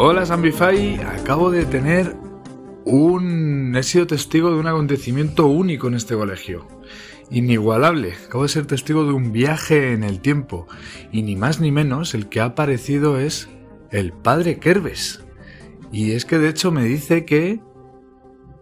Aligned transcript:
Hola 0.00 0.24
Zambify, 0.24 1.00
acabo 1.00 1.50
de 1.50 1.66
tener 1.66 2.14
un... 2.84 3.74
he 3.74 3.82
sido 3.82 4.06
testigo 4.06 4.48
de 4.52 4.60
un 4.60 4.68
acontecimiento 4.68 5.48
único 5.48 5.88
en 5.88 5.94
este 5.94 6.14
colegio. 6.14 6.68
Inigualable, 7.32 8.14
acabo 8.28 8.44
de 8.44 8.48
ser 8.48 8.66
testigo 8.66 9.04
de 9.04 9.12
un 9.12 9.32
viaje 9.32 9.92
en 9.94 10.04
el 10.04 10.20
tiempo. 10.20 10.68
Y 11.10 11.22
ni 11.22 11.34
más 11.34 11.58
ni 11.58 11.72
menos, 11.72 12.14
el 12.14 12.28
que 12.28 12.38
ha 12.38 12.44
aparecido 12.44 13.18
es 13.18 13.48
el 13.90 14.12
padre 14.12 14.60
Kerbes. 14.60 15.24
Y 15.90 16.12
es 16.12 16.24
que 16.24 16.38
de 16.38 16.50
hecho 16.50 16.70
me 16.70 16.84
dice 16.84 17.24
que 17.24 17.60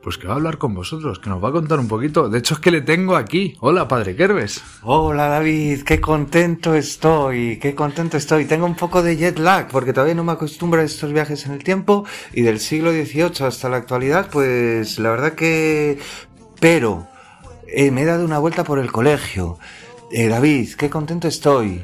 pues 0.06 0.18
que 0.18 0.28
va 0.28 0.34
a 0.34 0.36
hablar 0.36 0.58
con 0.58 0.72
vosotros, 0.72 1.18
que 1.18 1.28
nos 1.28 1.42
va 1.42 1.48
a 1.48 1.52
contar 1.52 1.80
un 1.80 1.88
poquito. 1.88 2.28
De 2.28 2.38
hecho, 2.38 2.54
es 2.54 2.60
que 2.60 2.70
le 2.70 2.80
tengo 2.80 3.16
aquí. 3.16 3.56
Hola, 3.58 3.88
padre 3.88 4.14
Kerbes. 4.14 4.62
Hola, 4.82 5.26
David. 5.26 5.82
Qué 5.82 6.00
contento 6.00 6.76
estoy. 6.76 7.58
Qué 7.58 7.74
contento 7.74 8.16
estoy. 8.16 8.44
Tengo 8.44 8.66
un 8.66 8.76
poco 8.76 9.02
de 9.02 9.16
jet 9.16 9.36
lag 9.40 9.66
porque 9.66 9.92
todavía 9.92 10.14
no 10.14 10.22
me 10.22 10.30
acostumbro 10.30 10.80
a 10.80 10.84
estos 10.84 11.12
viajes 11.12 11.44
en 11.46 11.54
el 11.54 11.64
tiempo 11.64 12.04
y 12.32 12.42
del 12.42 12.60
siglo 12.60 12.92
XVIII 12.92 13.48
hasta 13.48 13.68
la 13.68 13.78
actualidad, 13.78 14.30
pues 14.30 15.00
la 15.00 15.10
verdad 15.10 15.32
que... 15.32 15.98
Pero 16.60 17.08
eh, 17.66 17.90
me 17.90 18.02
he 18.02 18.04
dado 18.04 18.24
una 18.24 18.38
vuelta 18.38 18.62
por 18.62 18.78
el 18.78 18.92
colegio. 18.92 19.58
Eh, 20.12 20.28
David, 20.28 20.74
qué 20.78 20.88
contento 20.88 21.26
estoy. 21.26 21.82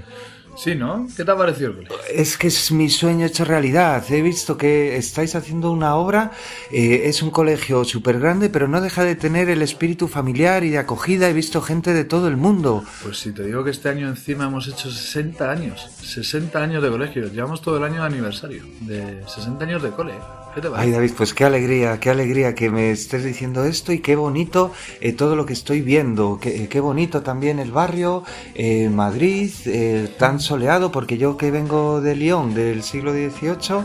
Sí, 0.54 0.74
¿no? 0.74 1.06
¿Qué 1.16 1.24
te 1.24 1.30
ha 1.30 1.36
parecido 1.36 1.70
el 1.70 1.76
colegio? 1.76 1.96
Es 2.12 2.36
que 2.36 2.48
es 2.48 2.70
mi 2.72 2.88
sueño 2.90 3.26
hecho 3.26 3.44
realidad. 3.44 4.04
He 4.10 4.22
visto 4.22 4.56
que 4.56 4.96
estáis 4.96 5.34
haciendo 5.34 5.70
una 5.72 5.96
obra. 5.96 6.32
eh, 6.70 7.02
es 7.06 7.22
un 7.22 7.30
colegio 7.30 7.84
súper 7.84 8.20
grande, 8.20 8.50
pero 8.50 8.68
no 8.68 8.80
deja 8.80 9.02
de 9.04 9.16
tener 9.16 9.48
el 9.48 9.62
espíritu 9.62 10.08
familiar 10.08 10.62
y 10.64 10.70
de 10.70 10.78
acogida. 10.78 11.28
He 11.28 11.32
visto 11.32 11.62
gente 11.62 11.92
de 11.94 12.04
todo 12.04 12.28
el 12.28 12.36
mundo. 12.36 12.84
Pues 13.02 13.18
si 13.18 13.32
te 13.32 13.44
digo 13.44 13.64
que 13.64 13.70
este 13.70 13.88
año 13.88 14.08
encima 14.08 14.44
hemos 14.46 14.68
hecho 14.68 14.90
60 14.90 15.50
años. 15.50 15.90
60 16.02 16.58
años 16.62 16.82
de 16.82 16.90
colegio. 16.90 17.26
Llevamos 17.28 17.62
todo 17.62 17.78
el 17.78 17.84
año 17.84 18.00
de 18.02 18.06
aniversario. 18.06 18.62
De 18.80 19.22
60 19.26 19.64
años 19.64 19.82
de 19.82 19.90
cole. 19.90 20.14
¿Qué 20.54 20.60
te 20.60 20.68
Ay? 20.74 20.90
David, 20.90 21.12
pues 21.16 21.32
qué 21.32 21.44
alegría, 21.44 21.98
qué 21.98 22.10
alegría 22.10 22.54
que 22.54 22.68
me 22.70 22.90
estés 22.90 23.24
diciendo 23.24 23.64
esto 23.64 23.92
y 23.92 24.00
qué 24.00 24.16
bonito 24.16 24.70
eh, 25.00 25.12
todo 25.14 25.34
lo 25.34 25.46
que 25.46 25.54
estoy 25.54 25.80
viendo. 25.80 26.38
Qué, 26.40 26.68
qué 26.68 26.80
bonito 26.80 27.22
también 27.22 27.58
el 27.58 27.72
barrio, 27.72 28.22
eh, 28.54 28.90
Madrid, 28.90 29.50
eh, 29.64 30.14
tan 30.18 30.40
soleado, 30.40 30.92
porque 30.92 31.16
yo 31.16 31.38
que 31.38 31.50
vengo 31.50 32.02
de 32.02 32.16
Lyon 32.16 32.52
del 32.54 32.82
siglo 32.82 33.12
XVIII, 33.12 33.84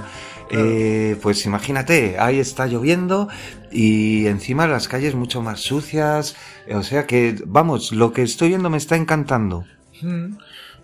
eh, 0.49 1.17
pues 1.21 1.45
imagínate, 1.45 2.17
ahí 2.19 2.39
está 2.39 2.67
lloviendo 2.67 3.29
y 3.71 4.27
encima 4.27 4.67
las 4.67 4.87
calles 4.89 5.15
mucho 5.15 5.41
más 5.41 5.61
sucias. 5.61 6.35
eh, 6.67 6.75
O 6.75 6.83
sea 6.83 7.05
que, 7.07 7.35
vamos, 7.45 7.93
lo 7.93 8.11
que 8.11 8.23
estoy 8.23 8.49
viendo 8.49 8.69
me 8.69 8.77
está 8.77 8.97
encantando. 8.97 9.65
Mm. 10.01 10.35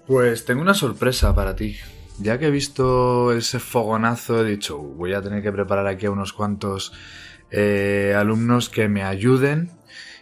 Pues 0.08 0.46
tengo 0.46 0.62
una 0.62 0.74
sorpresa 0.74 1.34
para 1.36 1.56
ti. 1.56 1.76
Ya 2.20 2.38
que 2.38 2.48
he 2.48 2.52
visto 2.52 3.34
ese 3.34 3.60
fogonazo, 3.60 4.46
he 4.46 4.50
dicho, 4.50 4.78
"Uh, 4.78 4.96
voy 4.96 5.14
a 5.14 5.22
tener 5.22 5.42
que 5.42 5.52
preparar 5.52 5.88
aquí 5.88 6.06
a 6.06 6.12
unos 6.12 6.34
cuantos 6.34 6.94
eh, 7.52 8.16
alumnos 8.18 8.70
que 8.70 8.88
me 8.88 9.04
ayuden 9.04 9.70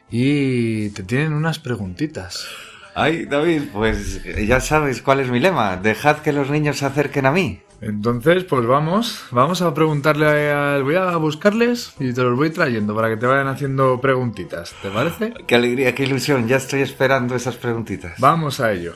y 0.09 0.89
te 0.89 1.03
tienen 1.03 1.33
unas 1.33 1.59
preguntitas. 1.59 2.45
Ay, 2.93 3.25
David, 3.25 3.63
pues 3.71 4.21
ya 4.45 4.59
sabes 4.59 5.01
cuál 5.01 5.21
es 5.21 5.29
mi 5.29 5.39
lema. 5.39 5.77
Dejad 5.77 6.17
que 6.17 6.33
los 6.33 6.49
niños 6.49 6.77
se 6.79 6.85
acerquen 6.85 7.25
a 7.25 7.31
mí. 7.31 7.61
Entonces, 7.79 8.43
pues 8.43 8.67
vamos, 8.67 9.23
vamos 9.31 9.61
a 9.61 9.73
preguntarle 9.73 10.51
al... 10.51 10.83
Voy 10.83 10.95
a 10.95 11.15
buscarles 11.15 11.93
y 11.99 12.13
te 12.13 12.21
los 12.21 12.37
voy 12.37 12.51
trayendo 12.51 12.93
para 12.93 13.09
que 13.09 13.17
te 13.17 13.25
vayan 13.25 13.47
haciendo 13.47 13.99
preguntitas, 14.01 14.75
¿te 14.81 14.89
parece? 14.89 15.33
Qué 15.47 15.55
alegría, 15.55 15.95
qué 15.95 16.03
ilusión. 16.03 16.47
Ya 16.47 16.57
estoy 16.57 16.81
esperando 16.81 17.33
esas 17.33 17.55
preguntitas. 17.55 18.19
Vamos 18.19 18.59
a 18.59 18.73
ello. 18.73 18.93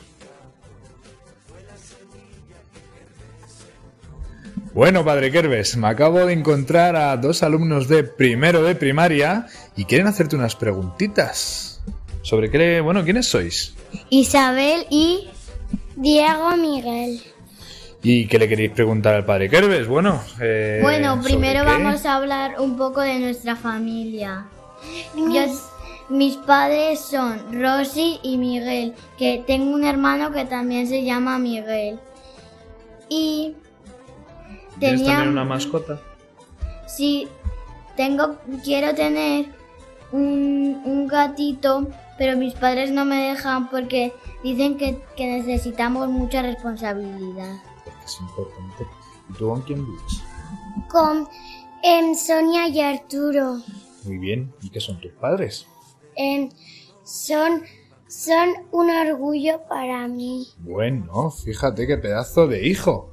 Bueno, 4.75 5.05
padre 5.05 5.31
Kerbes, 5.31 5.77
me 5.77 5.87
acabo 5.87 6.19
de 6.25 6.33
encontrar 6.33 6.97
a 6.97 7.15
dos 7.15 7.43
alumnos 7.43 7.87
de 7.87 8.03
primero 8.03 8.61
de 8.61 8.75
primaria 8.75 9.47
y 9.77 9.85
quieren 9.85 10.07
hacerte 10.07 10.35
unas 10.35 10.57
preguntitas. 10.57 11.81
¿Sobre 12.23 12.51
qué? 12.51 12.81
Bueno, 12.81 13.05
¿quiénes 13.05 13.25
sois? 13.27 13.73
Isabel 14.09 14.85
y 14.89 15.29
Diego 15.95 16.57
Miguel. 16.57 17.21
¿Y 18.03 18.27
qué 18.27 18.37
le 18.37 18.49
queréis 18.49 18.71
preguntar 18.71 19.15
al 19.15 19.25
padre 19.25 19.49
Kerbes? 19.49 19.87
Bueno, 19.87 20.21
eh, 20.41 20.79
Bueno, 20.81 21.15
¿sobre 21.15 21.23
primero 21.23 21.63
vamos 21.63 22.05
a 22.05 22.15
hablar 22.17 22.55
un 22.59 22.75
poco 22.77 22.99
de 22.99 23.17
nuestra 23.19 23.55
familia. 23.55 24.45
Yo- 25.15 25.45
mis 26.09 26.35
padres 26.35 26.99
son 26.99 27.61
Rosy 27.63 28.19
y 28.23 28.37
Miguel, 28.37 28.93
que 29.17 29.41
tengo 29.47 29.73
un 29.73 29.85
hermano 29.85 30.33
que 30.33 30.43
también 30.45 30.85
se 30.85 31.03
llama 31.05 31.39
Miguel. 31.39 31.97
Y 33.09 33.55
¿Quieres 34.79 35.01
tenía, 35.01 35.17
tener 35.17 35.29
una 35.29 35.45
mascota? 35.45 35.99
sí, 36.87 37.27
tengo, 37.95 38.37
quiero 38.63 38.93
tener 38.93 39.47
un, 40.11 40.81
un 40.85 41.07
gatito, 41.07 41.87
pero 42.17 42.37
mis 42.37 42.53
padres 42.53 42.91
no 42.91 43.05
me 43.05 43.29
dejan 43.29 43.69
porque 43.69 44.13
dicen 44.43 44.77
que, 44.77 45.01
que 45.15 45.25
necesitamos 45.27 46.09
mucha 46.09 46.41
responsabilidad. 46.41 47.55
Es 48.05 48.19
importante. 48.21 48.85
¿Y 49.29 49.33
tú 49.33 49.49
con 49.49 49.61
quién 49.63 49.85
vives? 49.85 50.21
Con 50.89 51.27
em, 51.83 52.15
Sonia 52.15 52.67
y 52.67 52.79
Arturo. 52.81 53.59
Muy 54.03 54.17
bien. 54.17 54.53
¿Y 54.61 54.69
qué 54.69 54.79
son 54.79 54.99
tus 55.01 55.11
padres? 55.13 55.65
Em, 56.15 56.49
son, 57.03 57.63
son 58.07 58.49
un 58.71 58.89
orgullo 58.89 59.61
para 59.67 60.07
mí. 60.07 60.47
Bueno, 60.59 61.31
fíjate 61.31 61.87
qué 61.87 61.97
pedazo 61.97 62.47
de 62.47 62.67
hijo. 62.67 63.11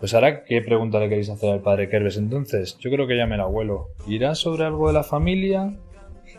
Pues 0.00 0.14
ahora, 0.14 0.44
¿qué 0.44 0.62
pregunta 0.62 1.00
le 1.00 1.08
queréis 1.08 1.28
hacer 1.28 1.50
al 1.50 1.60
padre 1.60 1.88
Kerbes 1.88 2.16
entonces? 2.16 2.76
Yo 2.78 2.90
creo 2.90 3.06
que 3.06 3.16
ya 3.16 3.26
me 3.26 3.36
la 3.36 3.44
abuelo. 3.44 3.88
¿Irá 4.06 4.34
sobre 4.34 4.64
algo 4.64 4.86
de 4.86 4.94
la 4.94 5.02
familia? 5.02 5.76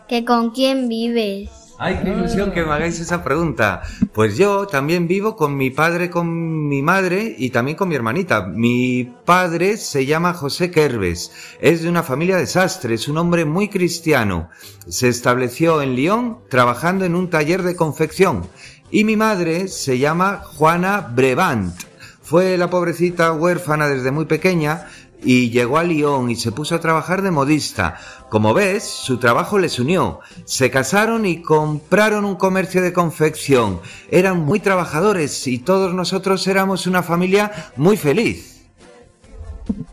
¿Que 0.08 0.24
con 0.24 0.50
quién 0.50 0.88
vives? 0.88 1.50
Ay, 1.78 1.98
qué 2.02 2.10
ilusión 2.10 2.52
que 2.52 2.62
me 2.62 2.72
hagáis 2.72 3.00
esa 3.00 3.24
pregunta. 3.24 3.82
Pues 4.12 4.36
yo 4.36 4.66
también 4.66 5.08
vivo 5.08 5.34
con 5.34 5.56
mi 5.56 5.70
padre, 5.70 6.10
con 6.10 6.68
mi 6.68 6.82
madre 6.82 7.34
y 7.38 7.50
también 7.50 7.76
con 7.76 7.88
mi 7.88 7.94
hermanita. 7.94 8.46
Mi 8.46 9.10
padre 9.24 9.78
se 9.78 10.04
llama 10.04 10.34
José 10.34 10.70
Kerbes. 10.70 11.32
Es 11.60 11.82
de 11.82 11.88
una 11.88 12.02
familia 12.02 12.36
de 12.36 12.46
sastres, 12.46 13.08
un 13.08 13.16
hombre 13.16 13.44
muy 13.46 13.68
cristiano. 13.68 14.50
Se 14.88 15.08
estableció 15.08 15.80
en 15.80 15.96
Lyon 15.96 16.40
trabajando 16.50 17.06
en 17.06 17.14
un 17.14 17.30
taller 17.30 17.62
de 17.62 17.76
confección. 17.76 18.42
Y 18.90 19.04
mi 19.04 19.16
madre 19.16 19.68
se 19.68 19.98
llama 19.98 20.42
Juana 20.44 21.12
Brevant. 21.14 21.89
Fue 22.30 22.56
la 22.56 22.70
pobrecita 22.70 23.32
huérfana 23.32 23.88
desde 23.88 24.12
muy 24.12 24.24
pequeña 24.24 24.86
y 25.20 25.50
llegó 25.50 25.78
a 25.78 25.82
Lyon 25.82 26.30
y 26.30 26.36
se 26.36 26.52
puso 26.52 26.76
a 26.76 26.80
trabajar 26.80 27.22
de 27.22 27.32
modista. 27.32 27.96
Como 28.28 28.54
ves, 28.54 28.84
su 28.84 29.18
trabajo 29.18 29.58
les 29.58 29.80
unió. 29.80 30.20
Se 30.44 30.70
casaron 30.70 31.26
y 31.26 31.42
compraron 31.42 32.24
un 32.24 32.36
comercio 32.36 32.82
de 32.82 32.92
confección. 32.92 33.80
Eran 34.12 34.44
muy 34.44 34.60
trabajadores 34.60 35.48
y 35.48 35.58
todos 35.58 35.92
nosotros 35.92 36.46
éramos 36.46 36.86
una 36.86 37.02
familia 37.02 37.72
muy 37.74 37.96
feliz. 37.96 38.64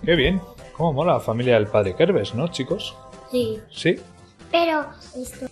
Qué 0.05 0.15
bien. 0.15 0.39
¿Cómo 0.73 0.93
mola 0.93 1.13
la 1.13 1.19
familia 1.19 1.55
del 1.55 1.65
padre 1.65 1.95
Kerbes, 1.95 2.35
no, 2.35 2.49
chicos? 2.49 2.95
Sí. 3.31 3.57
Sí. 3.71 3.95
Pero 4.51 4.85
esto... 5.19 5.47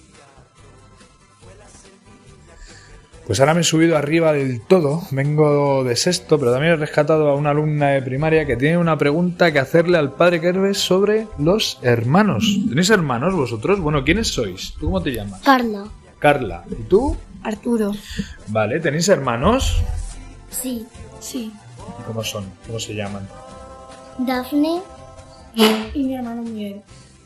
Pues 3.26 3.40
ahora 3.40 3.56
me 3.56 3.62
he 3.62 3.64
subido 3.64 3.98
arriba 3.98 4.34
del 4.34 4.62
todo, 4.62 5.02
vengo 5.10 5.84
de 5.84 5.96
sexto, 5.96 6.38
pero 6.38 6.52
también 6.52 6.74
he 6.74 6.76
rescatado 6.76 7.28
a 7.28 7.36
una 7.36 7.50
alumna 7.50 7.88
de 7.90 8.04
primaria 8.04 8.46
que 8.46 8.56
tiene 8.56 8.78
una 8.78 9.00
pregunta 9.00 9.52
que 9.52 9.58
hacerle 9.58 9.98
al 9.98 10.14
padre 10.14 10.40
Kerbes 10.40 10.78
sobre 10.78 11.26
los 11.40 11.80
hermanos. 11.82 12.60
¿Tenéis 12.70 12.92
hermanos 12.92 13.34
vosotros? 13.34 13.80
Bueno, 13.80 14.04
¿quiénes 14.04 14.28
sois? 14.28 14.74
¿Tú 14.80 14.86
cómo 14.86 15.02
te 15.02 15.12
llamas? 15.12 15.42
Carla. 15.42 15.86
Carla. 16.20 16.66
¿Y 16.70 16.84
tú? 16.84 17.18
Arturo. 17.42 17.94
Vale, 18.48 18.80
¿tenéis 18.80 19.10
hermanos? 19.10 19.82
Sí. 20.52 20.86
Sí. 21.20 21.52
¿Y 22.00 22.04
¿Cómo 22.04 22.24
son? 22.24 22.46
¿Cómo 22.68 22.80
se 22.80 22.94
llaman? 22.94 23.28
Dafne. 24.20 24.82
Y 25.56 26.04
mi 26.04 26.16
hermano 26.16 26.44
Miguel. 26.44 26.82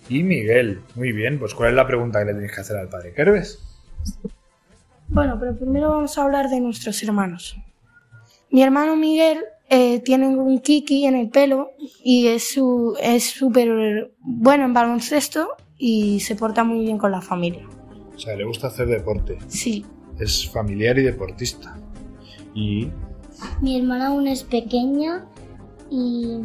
Y 0.08 0.24
Miguel. 0.24 0.82
Muy 0.96 1.12
bien, 1.12 1.40
pues 1.40 1.54
¿cuál 1.54 1.72
es 1.72 1.76
la 1.76 1.86
pregunta 1.86 2.20
que 2.20 2.26
le 2.26 2.34
tenéis 2.36 2.54
que 2.54 2.62
hacer 2.62 2.78
al 2.78 2.88
padre 2.88 3.14
Kerbes? 3.14 3.60
Bueno, 5.10 5.38
pero 5.40 5.56
primero 5.56 5.90
vamos 5.90 6.18
a 6.18 6.24
hablar 6.24 6.50
de 6.50 6.60
nuestros 6.60 7.02
hermanos. 7.04 7.56
Mi 8.52 8.62
hermano 8.64 8.96
Miguel 8.96 9.40
eh, 9.70 10.00
tiene 10.00 10.28
un 10.28 10.60
kiki 10.60 11.06
en 11.06 11.16
el 11.16 11.30
pelo 11.30 11.72
y 12.04 12.28
es 12.28 12.52
su 12.54 12.96
es 13.02 13.26
súper 13.32 14.12
bueno 14.20 14.66
en 14.66 14.74
baloncesto 14.74 15.50
y 15.78 16.20
se 16.20 16.36
porta 16.36 16.64
muy 16.64 16.82
bien 16.82 16.98
con 16.98 17.12
la 17.12 17.22
familia. 17.22 17.66
O 18.16 18.20
sea, 18.20 18.36
le 18.36 18.44
gusta 18.46 18.68
hacer 18.68 18.88
deporte. 18.88 19.38
Sí. 19.48 19.86
Es 20.20 20.50
familiar 20.50 20.98
y 21.00 21.04
deportista. 21.04 21.78
Y 22.54 22.90
Mi 23.62 23.78
hermana 23.80 24.08
aún 24.08 24.28
es 24.28 24.44
pequeña 24.44 25.26
y 25.90 26.40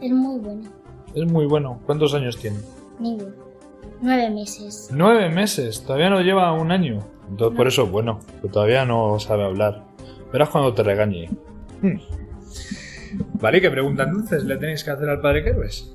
es 0.00 0.10
muy 0.12 0.38
buena. 0.40 0.70
es 1.14 1.30
muy 1.30 1.46
bueno. 1.46 1.80
¿Cuántos 1.86 2.14
años 2.14 2.36
tiene? 2.38 2.58
Ninguno. 2.98 3.32
Nueve 4.00 4.30
meses. 4.30 4.88
Nueve 4.92 5.28
meses. 5.28 5.82
Todavía 5.84 6.10
no 6.10 6.20
lleva 6.20 6.52
un 6.52 6.72
año. 6.72 7.00
Entonces, 7.28 7.56
por 7.56 7.66
eso 7.68 7.84
es 7.84 7.90
bueno. 7.90 8.20
Que 8.40 8.48
todavía 8.48 8.84
no 8.84 9.18
sabe 9.20 9.44
hablar. 9.44 9.84
Verás 10.32 10.48
cuando 10.48 10.74
te 10.74 10.82
regañe. 10.82 11.30
Hmm. 11.80 11.98
Vale, 13.34 13.60
¿qué 13.60 13.70
pregunta 13.70 14.04
entonces 14.04 14.44
le 14.44 14.56
tenéis 14.56 14.84
que 14.84 14.90
hacer 14.90 15.08
al 15.08 15.20
padre 15.20 15.44
Kerbes? 15.44 15.94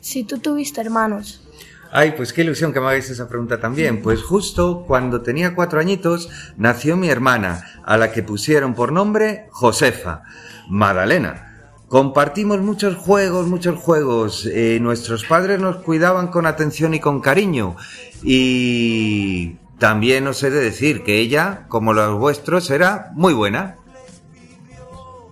Si 0.00 0.24
tú 0.24 0.38
tuviste 0.38 0.80
hermanos, 0.80 1.48
Ay, 1.90 2.12
pues 2.16 2.34
qué 2.34 2.42
ilusión 2.42 2.72
que 2.72 2.80
me 2.80 2.86
hagáis 2.86 3.08
esa 3.08 3.28
pregunta 3.28 3.60
también. 3.60 4.02
Pues 4.02 4.22
justo 4.22 4.84
cuando 4.86 5.22
tenía 5.22 5.54
cuatro 5.54 5.80
añitos 5.80 6.28
nació 6.58 6.98
mi 6.98 7.08
hermana, 7.08 7.64
a 7.84 7.96
la 7.96 8.12
que 8.12 8.22
pusieron 8.22 8.74
por 8.74 8.92
nombre 8.92 9.46
Josefa, 9.50 10.22
Madalena. 10.68 11.47
Compartimos 11.88 12.60
muchos 12.60 12.96
juegos, 12.96 13.46
muchos 13.46 13.80
juegos. 13.80 14.44
Eh, 14.44 14.78
nuestros 14.80 15.24
padres 15.24 15.58
nos 15.58 15.76
cuidaban 15.76 16.28
con 16.28 16.44
atención 16.44 16.92
y 16.92 17.00
con 17.00 17.20
cariño. 17.20 17.76
Y 18.22 19.54
también 19.78 20.26
os 20.26 20.42
he 20.42 20.50
de 20.50 20.60
decir 20.60 21.02
que 21.02 21.18
ella, 21.18 21.64
como 21.68 21.94
los 21.94 22.18
vuestros, 22.18 22.70
era 22.70 23.10
muy 23.14 23.32
buena. 23.32 23.76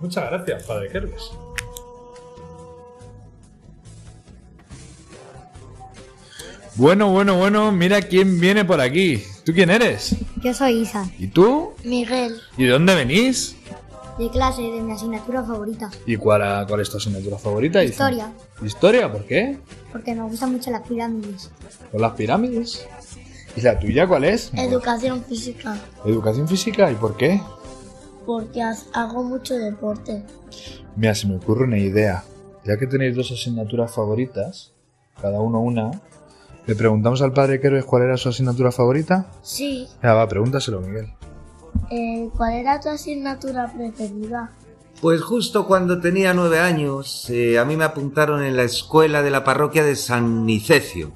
Muchas 0.01 0.31
gracias, 0.31 0.63
padre 0.63 0.89
Kerbes. 0.89 1.31
Bueno, 6.73 7.09
bueno, 7.11 7.37
bueno, 7.37 7.71
mira 7.71 8.01
quién 8.01 8.39
viene 8.39 8.65
por 8.65 8.81
aquí. 8.81 9.23
¿Tú 9.45 9.53
quién 9.53 9.69
eres? 9.69 10.15
Yo 10.43 10.53
soy 10.53 10.81
Isa. 10.81 11.09
¿Y 11.17 11.27
tú? 11.27 11.73
Miguel. 11.83 12.39
¿Y 12.57 12.65
de 12.65 12.69
dónde 12.69 12.95
venís? 12.95 13.56
De 14.17 14.29
clase, 14.31 14.63
de 14.63 14.81
mi 14.81 14.91
asignatura 14.93 15.43
favorita. 15.43 15.91
¿Y 16.05 16.17
cuál, 16.17 16.65
cuál 16.67 16.81
es 16.81 16.89
tu 16.89 16.97
asignatura 16.97 17.37
favorita? 17.37 17.83
Historia. 17.83 18.31
¿Historia? 18.63 19.11
¿Por 19.11 19.25
qué? 19.25 19.59
Porque 19.91 20.15
me 20.15 20.23
gustan 20.23 20.53
mucho 20.53 20.71
las 20.71 20.87
pirámides. 20.87 21.51
¿Con 21.91 22.01
las 22.01 22.13
pirámides? 22.13 22.87
¿Y 23.55 23.61
la 23.61 23.79
tuya 23.79 24.07
cuál 24.07 24.23
es? 24.23 24.51
Educación 24.55 25.23
física. 25.23 25.77
¿Educación 26.05 26.47
física? 26.47 26.91
¿Y 26.91 26.95
por 26.95 27.15
qué? 27.15 27.41
Porque 28.25 28.61
hago 28.93 29.23
mucho 29.23 29.55
deporte. 29.55 30.23
Mira, 30.95 31.13
se 31.13 31.27
me 31.27 31.35
ocurre 31.37 31.65
una 31.65 31.77
idea. 31.77 32.23
Ya 32.65 32.77
que 32.77 32.87
tenéis 32.87 33.15
dos 33.15 33.31
asignaturas 33.31 33.93
favoritas, 33.93 34.73
cada 35.21 35.39
uno 35.39 35.61
una, 35.61 35.91
le 36.65 36.75
preguntamos 36.75 37.21
al 37.21 37.33
padre 37.33 37.61
Kerbes 37.61 37.85
cuál 37.85 38.03
era 38.03 38.17
su 38.17 38.29
asignatura 38.29 38.71
favorita. 38.71 39.31
Sí. 39.41 39.87
Ya 40.03 40.13
va, 40.13 40.27
pregúntaselo, 40.27 40.81
Miguel. 40.81 41.13
Eh, 41.89 42.29
¿Cuál 42.35 42.53
era 42.53 42.79
tu 42.79 42.89
asignatura 42.89 43.71
preferida? 43.71 44.51
Pues 45.01 45.21
justo 45.21 45.67
cuando 45.67 46.01
tenía 46.01 46.33
nueve 46.33 46.59
años, 46.59 47.29
eh, 47.29 47.59
a 47.59 47.65
mí 47.65 47.77
me 47.77 47.83
apuntaron 47.83 48.43
en 48.43 48.57
la 48.57 48.63
escuela 48.63 49.21
de 49.21 49.29
la 49.29 49.43
parroquia 49.43 49.83
de 49.83 49.95
San 49.95 50.45
Nicecio. 50.45 51.11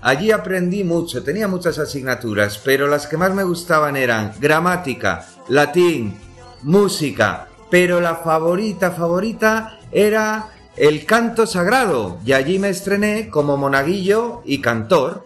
Allí 0.00 0.30
aprendí 0.30 0.84
mucho, 0.84 1.22
tenía 1.22 1.48
muchas 1.48 1.78
asignaturas, 1.78 2.58
pero 2.64 2.86
las 2.86 3.06
que 3.06 3.16
más 3.16 3.34
me 3.34 3.44
gustaban 3.44 3.96
eran 3.96 4.32
gramática, 4.40 5.26
latín, 5.48 6.16
música, 6.62 7.48
pero 7.70 8.00
la 8.00 8.16
favorita, 8.16 8.92
favorita 8.92 9.80
era 9.90 10.48
el 10.76 11.04
canto 11.06 11.46
sagrado, 11.46 12.18
y 12.24 12.32
allí 12.32 12.58
me 12.58 12.68
estrené 12.68 13.28
como 13.30 13.56
monaguillo 13.56 14.42
y 14.44 14.60
cantor. 14.60 15.24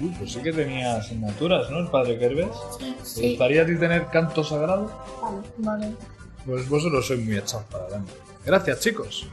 Uy, 0.00 0.14
pues 0.18 0.32
sí 0.32 0.42
que 0.42 0.52
tenía 0.52 0.96
asignaturas, 0.96 1.70
¿no? 1.70 1.78
El 1.78 1.88
padre 1.88 2.18
Kerbes. 2.18 2.48
Sí. 3.02 3.20
¿Te 3.20 3.28
gustaría 3.30 3.62
a 3.62 3.66
ti 3.66 3.76
tener 3.76 4.06
canto 4.08 4.44
sagrado? 4.44 4.90
Vale. 5.58 5.92
Pues 6.44 6.68
vosotros 6.68 7.06
sois 7.06 7.24
muy 7.24 7.36
echados 7.36 7.64
para 7.66 7.84
adelante. 7.84 8.12
Gracias, 8.44 8.80
chicos. 8.80 9.28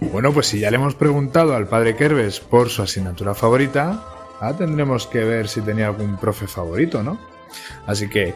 Bueno, 0.00 0.32
pues 0.32 0.46
si 0.46 0.60
ya 0.60 0.70
le 0.70 0.76
hemos 0.76 0.94
preguntado 0.94 1.54
al 1.54 1.66
padre 1.66 1.96
Kerbes 1.96 2.38
por 2.38 2.68
su 2.68 2.82
asignatura 2.82 3.34
favorita, 3.34 4.04
ahora 4.40 4.56
tendremos 4.58 5.06
que 5.06 5.24
ver 5.24 5.48
si 5.48 5.60
tenía 5.62 5.86
algún 5.86 6.18
profe 6.18 6.46
favorito, 6.46 7.02
¿no? 7.02 7.18
Así 7.86 8.08
que 8.08 8.34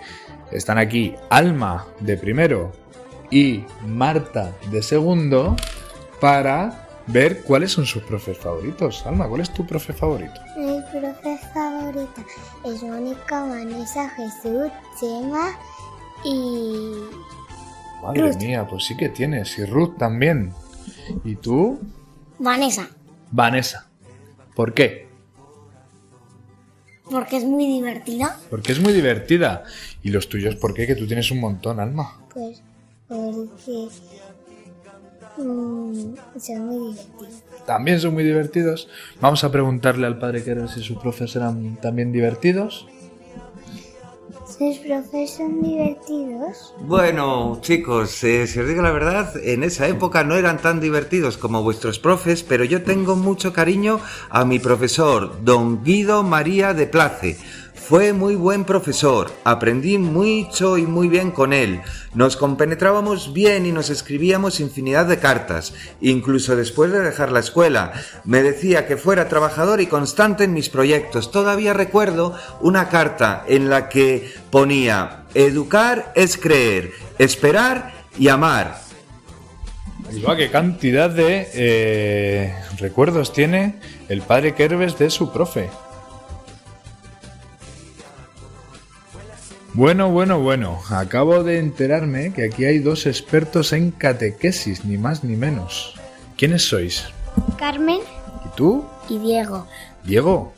están 0.50 0.78
aquí 0.78 1.14
Alma 1.28 1.86
de 2.00 2.16
primero 2.16 2.72
y 3.30 3.64
Marta 3.86 4.52
de 4.70 4.82
segundo 4.82 5.56
para 6.20 6.87
ver 7.08 7.42
cuáles 7.42 7.72
son 7.72 7.86
sus 7.86 8.02
profes 8.02 8.38
favoritos. 8.38 9.04
Alma, 9.06 9.28
¿cuál 9.28 9.40
es 9.40 9.52
tu 9.52 9.66
profe 9.66 9.92
favorito? 9.92 10.40
Mi 10.56 10.80
profe 10.92 11.38
favorita 11.52 12.24
es 12.64 12.82
Mónica, 12.82 13.44
Vanessa, 13.46 14.08
Jesús, 14.10 14.70
Chema 15.00 15.58
y 16.24 16.92
Madre 18.02 18.36
mía, 18.36 18.66
pues 18.68 18.84
sí 18.84 18.96
que 18.96 19.08
tienes. 19.08 19.58
Y 19.58 19.64
Ruth 19.64 19.96
también. 19.98 20.52
¿Y 21.24 21.36
tú? 21.36 21.80
Vanessa, 22.38 22.88
Vanessa. 23.30 23.88
¿Por 24.54 24.74
qué? 24.74 25.08
porque 27.10 27.38
es 27.38 27.44
muy 27.44 27.66
divertida. 27.66 28.38
Porque 28.50 28.72
es 28.72 28.80
muy 28.80 28.92
divertida. 28.92 29.64
¿Y 30.02 30.10
los 30.10 30.28
tuyos 30.28 30.56
por 30.56 30.74
qué? 30.74 30.86
Que 30.86 30.94
tú 30.94 31.06
tienes 31.06 31.30
un 31.30 31.40
montón, 31.40 31.80
Alma. 31.80 32.20
Pues 32.32 32.62
porque 33.08 33.88
mm, 35.38 36.14
son 36.38 36.66
muy 36.66 36.76
divertidas. 36.76 37.42
También 37.66 38.00
son 38.00 38.14
muy 38.14 38.24
divertidos. 38.24 38.88
Vamos 39.20 39.44
a 39.44 39.52
preguntarle 39.52 40.06
al 40.06 40.18
padre 40.18 40.42
Kerbes 40.42 40.72
si 40.72 40.82
sus 40.82 40.98
profes 40.98 41.36
eran 41.36 41.76
también 41.80 42.12
divertidos. 42.12 42.86
Sus 44.58 44.78
profes 44.78 45.30
son 45.30 45.62
divertidos. 45.62 46.74
Bueno, 46.80 47.58
chicos, 47.60 48.24
eh, 48.24 48.46
si 48.46 48.58
os 48.58 48.66
digo 48.66 48.82
la 48.82 48.90
verdad, 48.90 49.36
en 49.36 49.62
esa 49.62 49.86
época 49.86 50.24
no 50.24 50.34
eran 50.34 50.58
tan 50.58 50.80
divertidos 50.80 51.36
como 51.36 51.62
vuestros 51.62 52.00
profes, 52.00 52.42
pero 52.42 52.64
yo 52.64 52.82
tengo 52.82 53.14
mucho 53.14 53.52
cariño 53.52 54.00
a 54.30 54.44
mi 54.44 54.58
profesor, 54.58 55.44
don 55.44 55.84
Guido 55.84 56.24
María 56.24 56.74
de 56.74 56.86
Place. 56.88 57.38
Fue 57.88 58.12
muy 58.12 58.34
buen 58.34 58.66
profesor, 58.66 59.32
aprendí 59.44 59.96
mucho 59.96 60.76
y 60.76 60.82
muy 60.82 61.08
bien 61.08 61.30
con 61.30 61.54
él. 61.54 61.80
Nos 62.12 62.36
compenetrábamos 62.36 63.32
bien 63.32 63.64
y 63.64 63.72
nos 63.72 63.88
escribíamos 63.88 64.60
infinidad 64.60 65.06
de 65.06 65.18
cartas, 65.18 65.72
incluso 66.02 66.54
después 66.54 66.92
de 66.92 67.00
dejar 67.00 67.32
la 67.32 67.40
escuela. 67.40 67.94
Me 68.24 68.42
decía 68.42 68.86
que 68.86 68.98
fuera 68.98 69.30
trabajador 69.30 69.80
y 69.80 69.86
constante 69.86 70.44
en 70.44 70.52
mis 70.52 70.68
proyectos. 70.68 71.30
Todavía 71.30 71.72
recuerdo 71.72 72.36
una 72.60 72.90
carta 72.90 73.44
en 73.48 73.70
la 73.70 73.88
que 73.88 74.34
ponía, 74.50 75.24
educar 75.32 76.12
es 76.14 76.36
creer, 76.36 76.92
esperar 77.18 77.94
y 78.18 78.28
amar. 78.28 78.82
Ahí 80.10 80.22
qué 80.36 80.50
cantidad 80.50 81.08
de 81.08 81.48
eh, 81.54 82.54
recuerdos 82.78 83.32
tiene 83.32 83.76
el 84.10 84.20
padre 84.20 84.54
Kerbes 84.54 84.98
de 84.98 85.08
su 85.08 85.32
profe. 85.32 85.70
Bueno, 89.78 90.10
bueno, 90.10 90.40
bueno. 90.40 90.80
Acabo 90.90 91.44
de 91.44 91.58
enterarme 91.58 92.32
que 92.32 92.42
aquí 92.42 92.64
hay 92.64 92.80
dos 92.80 93.06
expertos 93.06 93.72
en 93.72 93.92
catequesis, 93.92 94.84
ni 94.84 94.98
más 94.98 95.22
ni 95.22 95.36
menos. 95.36 95.94
¿Quiénes 96.36 96.62
sois? 96.62 97.06
Carmen 97.60 98.00
¿Y 98.44 98.56
tú? 98.56 98.84
y 99.08 99.20
Diego. 99.20 99.68
Diego, 100.02 100.52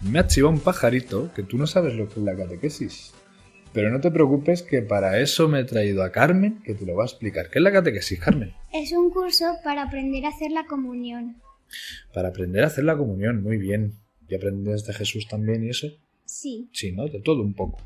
me 0.00 0.18
ha 0.18 0.26
chivado 0.26 0.52
un 0.52 0.58
pajarito 0.58 1.32
que 1.34 1.44
tú 1.44 1.56
no 1.56 1.68
sabes 1.68 1.94
lo 1.94 2.08
que 2.08 2.18
es 2.18 2.26
la 2.26 2.34
catequesis. 2.34 3.12
Pero 3.72 3.92
no 3.92 4.00
te 4.00 4.10
preocupes 4.10 4.64
que 4.64 4.82
para 4.82 5.20
eso 5.20 5.46
me 5.46 5.60
he 5.60 5.64
traído 5.64 6.02
a 6.02 6.10
Carmen, 6.10 6.60
que 6.64 6.74
te 6.74 6.84
lo 6.84 6.96
va 6.96 7.04
a 7.04 7.06
explicar. 7.06 7.50
¿Qué 7.50 7.60
es 7.60 7.62
la 7.62 7.70
catequesis, 7.70 8.18
Carmen? 8.18 8.54
Es 8.72 8.90
un 8.90 9.10
curso 9.10 9.54
para 9.62 9.84
aprender 9.84 10.26
a 10.26 10.30
hacer 10.30 10.50
la 10.50 10.66
comunión. 10.66 11.36
Para 12.12 12.30
aprender 12.30 12.64
a 12.64 12.66
hacer 12.66 12.82
la 12.82 12.96
comunión, 12.96 13.40
muy 13.40 13.56
bien. 13.56 14.00
¿Y 14.28 14.34
aprendes 14.34 14.84
de 14.84 14.94
Jesús 14.94 15.28
también 15.28 15.62
y 15.62 15.68
eso? 15.70 15.86
Sí. 16.34 16.68
Sí, 16.72 16.90
¿no? 16.90 17.06
De 17.06 17.20
todo 17.20 17.42
un 17.42 17.54
poco. 17.54 17.78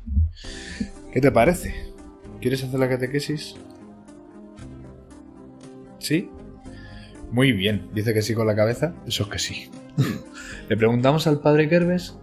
¿Qué 1.13 1.21
te 1.21 1.31
parece? 1.31 1.93
¿Quieres 2.41 2.63
hacer 2.63 2.79
la 2.79 2.89
catequesis? 2.89 3.55
¿Sí? 5.99 6.31
Muy 7.31 7.51
bien. 7.51 7.91
Dice 7.93 8.11
que 8.11 8.23
sí 8.23 8.33
con 8.33 8.47
la 8.47 8.55
cabeza. 8.55 8.95
Eso 9.05 9.23
es 9.23 9.29
que 9.29 9.37
sí. 9.37 9.69
¿Le 10.67 10.75
preguntamos 10.75 11.27
al 11.27 11.41
padre 11.41 11.69
Kerbes 11.69 12.17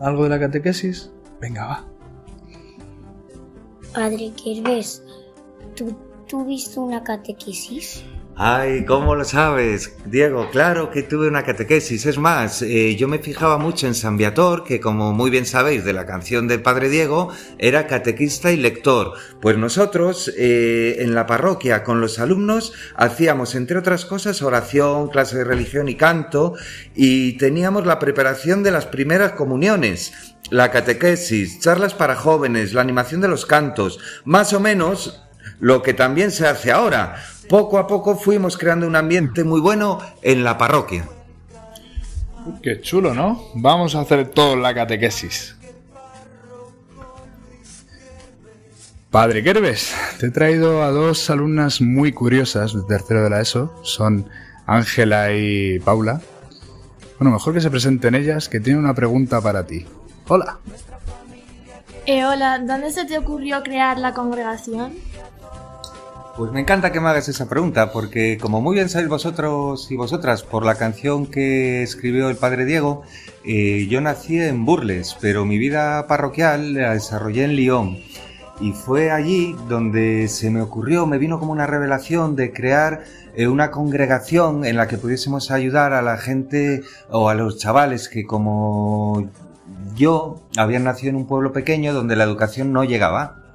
algo 0.00 0.24
de 0.24 0.30
la 0.30 0.40
catequesis? 0.40 1.12
Venga, 1.38 1.66
va. 1.66 1.88
Padre 3.92 4.32
Kerbes, 4.42 5.04
¿tú 5.74 5.94
tuviste 6.26 6.80
una 6.80 7.04
catequesis? 7.04 8.02
Ay, 8.38 8.84
¿cómo 8.84 9.14
lo 9.14 9.24
sabes, 9.24 9.96
Diego? 10.04 10.50
Claro 10.50 10.90
que 10.90 11.02
tuve 11.02 11.26
una 11.26 11.42
catequesis. 11.42 12.04
Es 12.04 12.18
más, 12.18 12.60
eh, 12.60 12.94
yo 12.94 13.08
me 13.08 13.18
fijaba 13.18 13.56
mucho 13.56 13.86
en 13.86 13.94
San 13.94 14.18
Viator, 14.18 14.62
que 14.62 14.78
como 14.78 15.14
muy 15.14 15.30
bien 15.30 15.46
sabéis 15.46 15.86
de 15.86 15.94
la 15.94 16.04
canción 16.04 16.46
del 16.46 16.60
Padre 16.60 16.90
Diego, 16.90 17.30
era 17.56 17.86
catequista 17.86 18.52
y 18.52 18.58
lector. 18.58 19.14
Pues 19.40 19.56
nosotros, 19.56 20.30
eh, 20.36 20.96
en 20.98 21.14
la 21.14 21.24
parroquia, 21.24 21.82
con 21.82 22.02
los 22.02 22.18
alumnos, 22.18 22.74
hacíamos, 22.94 23.54
entre 23.54 23.78
otras 23.78 24.04
cosas, 24.04 24.42
oración, 24.42 25.08
clase 25.08 25.38
de 25.38 25.44
religión 25.44 25.88
y 25.88 25.94
canto, 25.94 26.52
y 26.94 27.38
teníamos 27.38 27.86
la 27.86 27.98
preparación 27.98 28.62
de 28.62 28.70
las 28.70 28.84
primeras 28.84 29.32
comuniones. 29.32 30.12
La 30.50 30.70
catequesis, 30.70 31.60
charlas 31.60 31.94
para 31.94 32.16
jóvenes, 32.16 32.74
la 32.74 32.82
animación 32.82 33.22
de 33.22 33.28
los 33.28 33.46
cantos, 33.46 33.98
más 34.26 34.52
o 34.52 34.60
menos 34.60 35.22
lo 35.58 35.82
que 35.82 35.94
también 35.94 36.30
se 36.30 36.46
hace 36.46 36.70
ahora. 36.70 37.16
Poco 37.48 37.78
a 37.78 37.86
poco 37.86 38.16
fuimos 38.16 38.56
creando 38.56 38.86
un 38.86 38.96
ambiente 38.96 39.44
muy 39.44 39.60
bueno 39.60 39.98
en 40.22 40.42
la 40.42 40.58
parroquia. 40.58 41.08
Qué 42.62 42.80
chulo, 42.80 43.14
¿no? 43.14 43.42
Vamos 43.54 43.94
a 43.94 44.00
hacer 44.00 44.28
todo 44.28 44.56
la 44.56 44.74
catequesis. 44.74 45.56
Padre 49.10 49.42
Kerbes, 49.42 49.94
te 50.18 50.26
he 50.26 50.30
traído 50.30 50.82
a 50.82 50.90
dos 50.90 51.30
alumnas 51.30 51.80
muy 51.80 52.12
curiosas 52.12 52.74
de 52.74 52.82
tercero 52.82 53.22
de 53.22 53.30
la 53.30 53.40
ESO. 53.40 53.72
Son 53.82 54.28
Ángela 54.66 55.32
y 55.32 55.78
Paula. 55.78 56.20
Bueno, 57.18 57.32
mejor 57.32 57.54
que 57.54 57.60
se 57.60 57.70
presenten 57.70 58.14
ellas, 58.14 58.48
que 58.48 58.60
tienen 58.60 58.82
una 58.82 58.94
pregunta 58.94 59.40
para 59.40 59.66
ti. 59.66 59.86
Hola. 60.28 60.58
Eh, 62.04 62.24
hola, 62.24 62.58
¿dónde 62.58 62.90
se 62.90 63.04
te 63.04 63.16
ocurrió 63.16 63.62
crear 63.62 63.98
la 63.98 64.12
congregación? 64.12 64.92
Pues 66.36 66.52
me 66.52 66.60
encanta 66.60 66.92
que 66.92 67.00
me 67.00 67.08
hagas 67.08 67.30
esa 67.30 67.48
pregunta, 67.48 67.92
porque 67.92 68.36
como 68.36 68.60
muy 68.60 68.74
bien 68.74 68.90
sabéis 68.90 69.08
vosotros 69.08 69.90
y 69.90 69.96
vosotras 69.96 70.42
por 70.42 70.66
la 70.66 70.74
canción 70.74 71.24
que 71.24 71.82
escribió 71.82 72.28
el 72.28 72.36
padre 72.36 72.66
Diego, 72.66 73.04
eh, 73.42 73.86
yo 73.88 74.02
nací 74.02 74.38
en 74.38 74.66
Burles, 74.66 75.16
pero 75.18 75.46
mi 75.46 75.56
vida 75.56 76.06
parroquial 76.06 76.74
la 76.74 76.92
desarrollé 76.92 77.44
en 77.44 77.56
Lyon. 77.56 77.98
Y 78.60 78.72
fue 78.72 79.10
allí 79.10 79.56
donde 79.66 80.28
se 80.28 80.50
me 80.50 80.60
ocurrió, 80.60 81.06
me 81.06 81.16
vino 81.16 81.38
como 81.38 81.52
una 81.52 81.66
revelación 81.66 82.36
de 82.36 82.52
crear 82.52 83.04
eh, 83.34 83.48
una 83.48 83.70
congregación 83.70 84.66
en 84.66 84.76
la 84.76 84.88
que 84.88 84.98
pudiésemos 84.98 85.50
ayudar 85.50 85.94
a 85.94 86.02
la 86.02 86.18
gente 86.18 86.82
o 87.08 87.30
a 87.30 87.34
los 87.34 87.56
chavales 87.56 88.10
que 88.10 88.26
como 88.26 89.30
yo 89.94 90.42
habían 90.58 90.84
nacido 90.84 91.10
en 91.10 91.16
un 91.16 91.26
pueblo 91.26 91.54
pequeño 91.54 91.94
donde 91.94 92.14
la 92.14 92.24
educación 92.24 92.74
no 92.74 92.84
llegaba. 92.84 93.45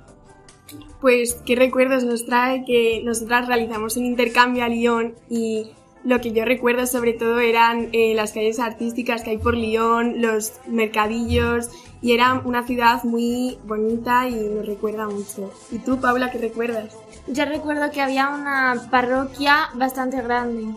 Pues, 1.01 1.34
¿qué 1.46 1.55
recuerdos 1.55 2.03
nos 2.03 2.25
trae 2.25 2.63
que 2.63 3.01
nosotras 3.03 3.48
realizamos 3.48 3.98
un 3.98 4.05
intercambio 4.05 4.63
a 4.63 4.70
Lyon 4.70 5.15
y 5.29 5.72
lo 6.03 6.22
que 6.22 6.31
yo 6.31 6.46
recuerdo 6.46 6.86
sobre 6.88 7.13
todo 7.13 7.39
eran 7.39 7.89
eh, 7.91 8.13
las 8.15 8.31
calles 8.31 8.60
artísticas 8.60 9.24
que 9.24 9.31
hay 9.31 9.38
por 9.38 9.55
Lyon, 9.55 10.22
los 10.22 10.53
mercadillos 10.67 11.70
y 12.01 12.13
era 12.13 12.41
una 12.46 12.65
ciudad 12.65 13.03
muy 13.03 13.58
bonita 13.65 14.27
y 14.27 14.36
nos 14.36 14.65
recuerda 14.65 15.08
mucho. 15.08 15.51
¿Y 15.72 15.79
tú, 15.79 16.00
Paula, 16.00 16.31
qué 16.31 16.38
recuerdas? 16.38 16.96
Yo 17.27 17.46
recuerdo 17.46 17.91
que 17.91 18.01
había 18.01 18.29
una 18.29 18.88
parroquia 18.89 19.70
bastante 19.74 20.22
grande. 20.22 20.67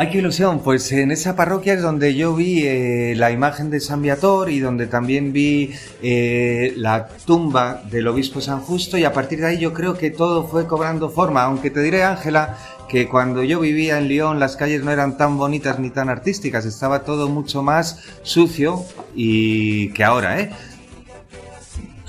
¡Ay, 0.00 0.10
qué 0.10 0.18
ilusión! 0.18 0.60
Pues 0.60 0.92
en 0.92 1.10
esa 1.10 1.34
parroquia 1.34 1.74
es 1.74 1.82
donde 1.82 2.14
yo 2.14 2.32
vi 2.32 2.62
eh, 2.64 3.14
la 3.16 3.32
imagen 3.32 3.68
de 3.68 3.80
San 3.80 4.00
Viator 4.00 4.48
y 4.48 4.60
donde 4.60 4.86
también 4.86 5.32
vi 5.32 5.74
eh, 6.00 6.72
la 6.76 7.08
tumba 7.26 7.82
del 7.90 8.06
obispo 8.06 8.40
San 8.40 8.60
Justo 8.60 8.96
y 8.96 9.02
a 9.02 9.12
partir 9.12 9.40
de 9.40 9.46
ahí 9.46 9.58
yo 9.58 9.72
creo 9.72 9.98
que 9.98 10.12
todo 10.12 10.46
fue 10.46 10.68
cobrando 10.68 11.10
forma, 11.10 11.42
aunque 11.42 11.70
te 11.70 11.82
diré, 11.82 12.04
Ángela, 12.04 12.56
que 12.88 13.08
cuando 13.08 13.42
yo 13.42 13.58
vivía 13.58 13.98
en 13.98 14.06
Lyon 14.06 14.38
las 14.38 14.54
calles 14.54 14.84
no 14.84 14.92
eran 14.92 15.16
tan 15.16 15.36
bonitas 15.36 15.80
ni 15.80 15.90
tan 15.90 16.08
artísticas, 16.08 16.64
estaba 16.64 17.02
todo 17.02 17.28
mucho 17.28 17.64
más 17.64 17.98
sucio 18.22 18.84
y 19.16 19.92
que 19.94 20.04
ahora, 20.04 20.40
¿eh? 20.40 20.52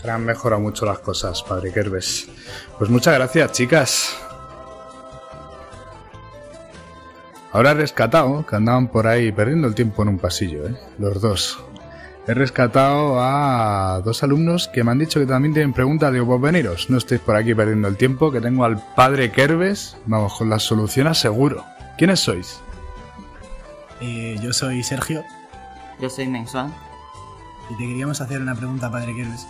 Han 0.08 0.26
mejorado 0.26 0.62
mucho 0.62 0.86
las 0.86 1.00
cosas, 1.00 1.42
padre 1.42 1.72
Kerbes. 1.74 2.28
Pues 2.78 2.92
muchas 2.92 3.16
gracias, 3.16 3.52
chicas. 3.52 4.29
Ahora 7.52 7.72
he 7.72 7.74
rescatado, 7.74 8.46
que 8.46 8.56
andaban 8.56 8.88
por 8.90 9.08
ahí 9.08 9.32
perdiendo 9.32 9.68
el 9.68 9.76
tiempo 9.76 10.04
en 10.04 10.10
un 10.10 10.20
pasillo, 10.20 10.68
¿eh? 10.68 10.76
los 11.00 11.20
dos. 11.22 11.60
He 12.28 12.36
rescatado 12.36 13.20
a 13.20 14.02
dos 14.06 14.22
alumnos 14.22 14.68
que 14.68 14.84
me 14.84 14.92
han 14.92 15.00
dicho 15.00 15.20
que 15.20 15.26
también 15.26 15.54
tienen 15.54 15.74
preguntas. 15.74 16.14
Digo, 16.14 16.28
pues 16.28 16.42
veniros, 16.42 16.88
no 16.92 17.00
estéis 17.00 17.22
por 17.22 17.36
aquí 17.36 17.56
perdiendo 17.56 17.88
el 17.88 17.98
tiempo, 17.98 18.32
que 18.32 18.40
tengo 18.40 18.66
al 18.66 18.84
padre 18.94 19.32
Kerbes. 19.32 19.98
Vamos, 20.06 20.38
con 20.38 20.48
la 20.48 20.60
solución 20.60 21.14
seguro. 21.16 21.66
¿Quiénes 21.98 22.20
sois? 22.20 22.62
Eh, 24.00 24.38
yo 24.42 24.54
soy 24.54 24.84
Sergio 24.84 25.24
Yo 26.00 26.10
soy 26.10 26.28
Mensuan. 26.28 26.72
y 27.70 27.76
te 27.78 27.88
queríamos 27.88 28.22
hacer 28.22 28.40
una 28.42 28.54
pregunta, 28.54 28.92
padre 28.92 29.16
Kerbes, 29.16 29.48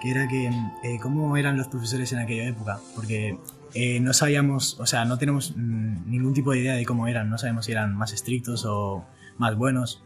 que 0.00 0.10
era 0.12 0.28
que 0.28 0.52
eh, 0.84 0.98
cómo 1.02 1.36
eran 1.36 1.56
los 1.56 1.66
profesores 1.66 2.12
en 2.12 2.20
aquella 2.20 2.44
época, 2.44 2.78
porque 2.94 3.36
eh, 3.74 4.00
no 4.00 4.12
sabíamos, 4.12 4.78
o 4.80 4.86
sea, 4.86 5.04
no 5.04 5.18
tenemos 5.18 5.54
mm, 5.56 6.10
ningún 6.10 6.34
tipo 6.34 6.52
de 6.52 6.60
idea 6.60 6.74
de 6.74 6.84
cómo 6.84 7.06
eran, 7.06 7.28
no 7.30 7.38
sabemos 7.38 7.66
si 7.66 7.72
eran 7.72 7.94
más 7.94 8.12
estrictos 8.12 8.64
o 8.66 9.04
más 9.36 9.56
buenos. 9.56 10.02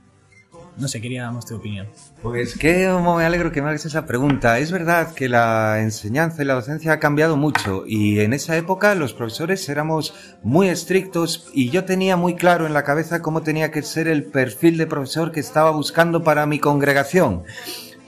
No 0.78 0.88
sé, 0.88 1.02
queríamos 1.02 1.44
tu 1.44 1.56
opinión. 1.56 1.86
Pues 2.22 2.56
qué 2.56 2.88
me 2.88 3.24
alegro 3.24 3.52
que 3.52 3.60
me 3.60 3.68
hagas 3.68 3.84
esa 3.84 4.06
pregunta. 4.06 4.58
Es 4.58 4.72
verdad 4.72 5.12
que 5.12 5.28
la 5.28 5.80
enseñanza 5.80 6.42
y 6.42 6.46
la 6.46 6.54
docencia 6.54 6.92
ha 6.92 6.98
cambiado 6.98 7.36
mucho 7.36 7.84
y 7.86 8.20
en 8.20 8.32
esa 8.32 8.56
época 8.56 8.94
los 8.94 9.12
profesores 9.12 9.68
éramos 9.68 10.14
muy 10.42 10.68
estrictos 10.68 11.50
y 11.52 11.68
yo 11.68 11.84
tenía 11.84 12.16
muy 12.16 12.36
claro 12.36 12.66
en 12.66 12.72
la 12.72 12.84
cabeza 12.84 13.20
cómo 13.20 13.42
tenía 13.42 13.70
que 13.70 13.82
ser 13.82 14.08
el 14.08 14.24
perfil 14.24 14.78
de 14.78 14.86
profesor 14.86 15.30
que 15.30 15.40
estaba 15.40 15.70
buscando 15.70 16.24
para 16.24 16.46
mi 16.46 16.58
congregación. 16.58 17.44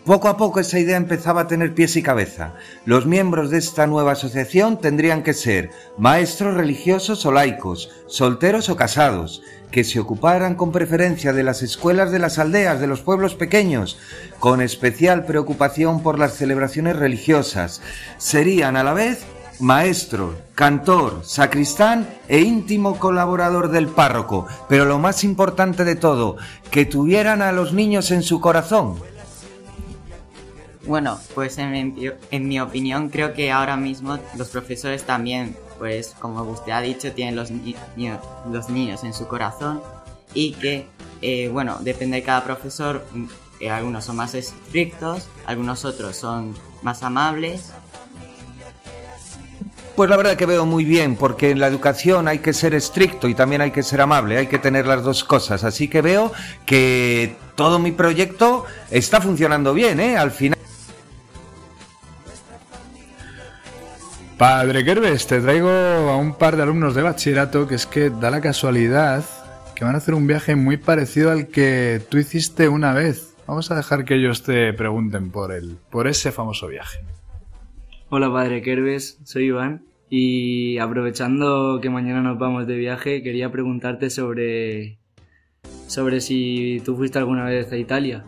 Poco 0.05 0.29
a 0.29 0.37
poco 0.37 0.61
esa 0.61 0.79
idea 0.79 0.99
empezaba 0.99 1.43
a 1.43 1.47
tener 1.47 1.75
pies 1.75 1.97
y 1.97 2.03
cabeza. 2.03 2.53
Los 2.85 3.07
miembros 3.07 3.49
de 3.49 3.57
esta 3.57 3.87
nueva 3.87 4.13
asociación 4.13 4.79
tendrían 4.79 5.23
que 5.23 5.33
ser 5.33 5.71
maestros 5.97 6.55
religiosos 6.55 7.25
o 7.25 7.33
laicos, 7.33 7.91
solteros 8.07 8.69
o 8.69 8.77
casados, 8.77 9.43
que 9.71 9.83
se 9.83 9.99
ocuparan 9.99 10.57
con 10.57 10.73
preferencia 10.73 11.33
de 11.33 11.43
las 11.43 11.63
escuelas 11.63 12.13
de 12.13 12.19
las 12.19 12.39
aldeas, 12.39 12.81
de 12.81 12.87
los 12.87 13.01
pueblos 13.01 13.35
pequeños, 13.35 13.99
con 14.41 14.61
especial 14.61 15.25
preocupación 15.25 16.03
por 16.03 16.19
las 16.19 16.35
celebraciones 16.35 16.97
religiosas. 16.97 17.81
Serían 18.19 18.77
a 18.77 18.85
la 18.85 18.93
vez 18.93 19.25
maestro, 19.59 20.37
cantor, 20.55 21.21
sacristán 21.25 22.07
e 22.29 22.41
íntimo 22.41 22.99
colaborador 22.99 23.71
del 23.71 23.89
párroco, 23.89 24.47
pero 24.69 24.85
lo 24.85 24.99
más 24.99 25.25
importante 25.25 25.83
de 25.85 25.97
todo, 25.97 26.37
que 26.71 26.85
tuvieran 26.85 27.41
a 27.41 27.53
los 27.53 27.73
niños 27.73 28.11
en 28.11 28.23
su 28.23 28.43
corazón. 28.43 29.14
Bueno, 30.87 31.19
pues 31.35 31.57
en, 31.59 31.95
mi- 32.31 32.61
opinión 32.61 33.09
creo 33.09 33.33
que 33.33 33.51
ahora 33.51 33.77
mismo 33.77 34.19
los 34.37 34.49
profesores 34.49 35.05
también, 35.05 35.57
pues 35.79 36.15
como 36.21 36.43
usted 36.43 36.73
ha 36.73 36.81
dicho, 36.83 37.13
tienen 37.13 37.37
los, 37.37 37.51
ni- 37.51 37.75
los 38.51 38.69
niños 38.69 39.03
en 39.05 39.15
su 39.15 39.27
corazón 39.27 39.81
y 40.35 40.53
que, 40.53 40.87
eh, 41.23 41.49
bueno, 41.49 41.79
depende 41.81 42.17
de 42.19 42.23
cada 42.23 42.45
profesor, 42.45 43.05
mm, 43.13 43.25
eh, 43.61 43.71
algunos 43.71 44.05
son 44.05 44.17
más 44.17 44.35
estrictos, 44.35 45.27
algunos 45.47 45.85
otros 45.87 46.17
son 46.17 46.55
más 46.83 47.03
amables. 47.03 47.73
Pues 49.97 50.11
la 50.11 50.17
verdad 50.17 50.37
que 50.37 50.45
veo 50.45 50.67
muy 50.67 50.85
bien, 50.85 51.15
porque 51.15 51.51
en 51.51 51.61
la 51.61 51.69
educación 51.69 52.27
hay 52.27 52.41
que 52.41 52.53
ser 52.53 52.75
estricto 52.75 53.29
y 53.29 53.35
también 53.35 53.61
hay 53.63 53.71
que 53.71 53.85
ser 53.85 54.01
amable, 54.01 54.37
hay 54.37 54.49
que 54.49 54.59
tener 54.59 54.87
las 54.87 55.05
dos 55.05 55.23
cosas. 55.23 55.63
Así 55.63 55.87
que 55.87 56.03
veo 56.03 56.33
que 56.67 57.37
todo 57.55 57.79
mi 57.79 57.93
proyecto 57.93 58.65
está 58.91 59.21
funcionando 59.21 59.73
bien, 59.73 60.01
¿eh? 60.01 60.17
Al 60.17 60.33
final. 60.33 60.59
Padre 64.39 64.85
Kerbes, 64.85 65.29
te 65.29 65.41
traigo 65.41 65.69
a 65.69 66.17
un 66.17 66.35
par 66.35 66.57
de 66.57 66.65
alumnos 66.65 66.97
de 66.97 67.03
bachillerato 67.03 67.69
que 67.69 67.77
es 67.77 67.87
que 67.87 68.11
da 68.11 68.33
la 68.33 68.41
casualidad 68.41 69.25
que 69.77 69.85
van 69.85 69.95
a 69.95 69.99
hacer 69.99 70.15
un 70.15 70.27
viaje 70.27 70.57
muy 70.57 70.77
parecido 70.77 71.31
al 71.31 71.47
que 71.47 72.01
tú 72.09 72.19
hiciste 72.19 72.69
una 72.69 72.93
vez. 72.93 73.37
Vamos 73.47 73.71
a 73.71 73.77
dejar 73.77 74.05
que 74.05 74.17
ellos 74.17 74.43
te 74.43 74.73
pregunten 74.73 75.31
por 75.31 75.53
él, 75.53 75.77
por 75.89 76.09
ese 76.09 76.33
famoso 76.33 76.67
viaje. 76.67 76.99
Hola 78.09 78.33
padre 78.33 78.61
Kerbes, 78.61 79.21
soy 79.23 79.45
Iván 79.45 79.85
y 80.11 80.79
aprovechando 80.79 81.79
que 81.81 81.89
mañana 81.89 82.21
nos 82.21 82.37
vamos 82.37 82.67
de 82.67 82.75
viaje 82.75 83.23
quería 83.23 83.53
preguntarte 83.53 84.11
sobre 84.11 84.99
sobre 85.87 86.21
si 86.21 86.83
tú 86.85 86.97
fuiste 86.97 87.19
alguna 87.21 87.45
vez 87.45 87.71
a 87.71 87.77
Italia. 87.77 88.25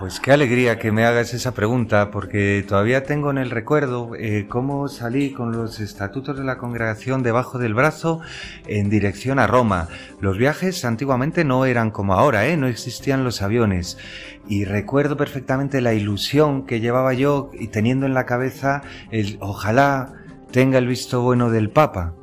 Pues 0.00 0.20
qué 0.20 0.30
alegría 0.30 0.78
que 0.78 0.92
me 0.92 1.04
hagas 1.04 1.34
esa 1.34 1.54
pregunta, 1.54 2.12
porque 2.12 2.64
todavía 2.66 3.02
tengo 3.02 3.30
en 3.30 3.38
el 3.38 3.50
recuerdo 3.50 4.12
eh, 4.16 4.46
cómo 4.48 4.86
salí 4.86 5.32
con 5.32 5.50
los 5.50 5.80
estatutos 5.80 6.36
de 6.38 6.44
la 6.44 6.56
congregación 6.56 7.24
debajo 7.24 7.58
del 7.58 7.74
brazo 7.74 8.20
en 8.68 8.90
dirección 8.90 9.40
a 9.40 9.48
Roma. 9.48 9.88
Los 10.20 10.38
viajes 10.38 10.84
antiguamente 10.84 11.44
no 11.44 11.64
eran 11.64 11.90
como 11.90 12.14
ahora, 12.14 12.46
¿eh? 12.46 12.56
no 12.56 12.68
existían 12.68 13.24
los 13.24 13.42
aviones. 13.42 13.98
Y 14.46 14.64
recuerdo 14.64 15.16
perfectamente 15.16 15.80
la 15.80 15.94
ilusión 15.94 16.64
que 16.64 16.78
llevaba 16.78 17.12
yo 17.14 17.50
y 17.52 17.66
teniendo 17.68 18.06
en 18.06 18.14
la 18.14 18.24
cabeza 18.24 18.82
el 19.10 19.36
ojalá 19.40 20.14
tenga 20.52 20.78
el 20.78 20.86
visto 20.86 21.22
bueno 21.22 21.50
del 21.50 21.70
Papa. 21.70 22.14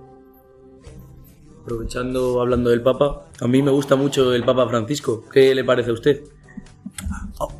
Aprovechando, 1.63 2.39
hablando 2.39 2.69
del 2.69 2.81
Papa, 2.81 3.25
a 3.41 3.47
mí 3.47 3.61
me 3.61 3.71
gusta 3.71 3.97
mucho 3.97 4.33
el 4.33 4.45
Papa 4.45 4.67
Francisco. 4.69 5.25
¿Qué 5.29 5.53
le 5.53 5.65
parece 5.65 5.89
a 5.89 5.93
usted? 5.93 6.23